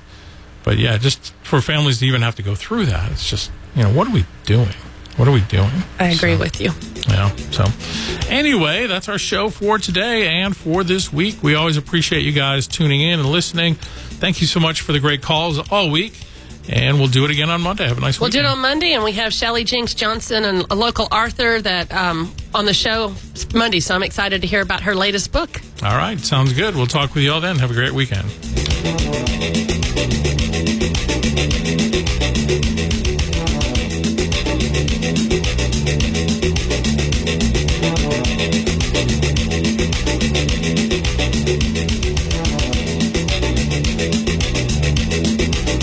[0.62, 3.82] but yeah, just for families to even have to go through that, it's just, you
[3.82, 4.68] know, what are we doing?
[5.16, 5.70] What are we doing?
[5.98, 6.70] I agree with you.
[7.08, 7.34] Yeah.
[7.50, 7.64] So,
[8.28, 11.42] anyway, that's our show for today and for this week.
[11.42, 13.74] We always appreciate you guys tuning in and listening.
[13.74, 16.20] Thank you so much for the great calls all week.
[16.66, 17.86] And we'll do it again on Monday.
[17.86, 18.22] Have a nice week.
[18.22, 21.60] We'll do it on Monday, and we have Shelly Jinks Johnson and a local Arthur
[21.60, 23.14] that um, on the show
[23.54, 23.80] Monday.
[23.80, 25.60] So I'm excited to hear about her latest book.
[25.82, 26.18] All right.
[26.18, 26.74] Sounds good.
[26.74, 27.58] We'll talk with you all then.
[27.58, 28.30] Have a great weekend.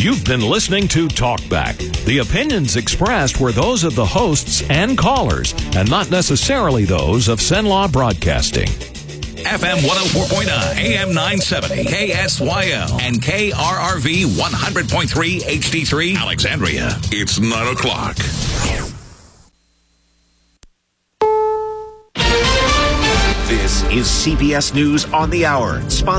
[0.02, 1.78] You've been listening to Talkback.
[2.06, 7.38] The opinions expressed were those of the hosts and callers, and not necessarily those of
[7.38, 8.66] Cenla Broadcasting.
[8.66, 16.97] FM 104.9, AM 970, KSYL, and KRRV 100.3 HD3 Alexandria.
[17.12, 18.18] It's 9 o'clock.
[23.47, 26.10] This is CBS News on the Hour, sponsored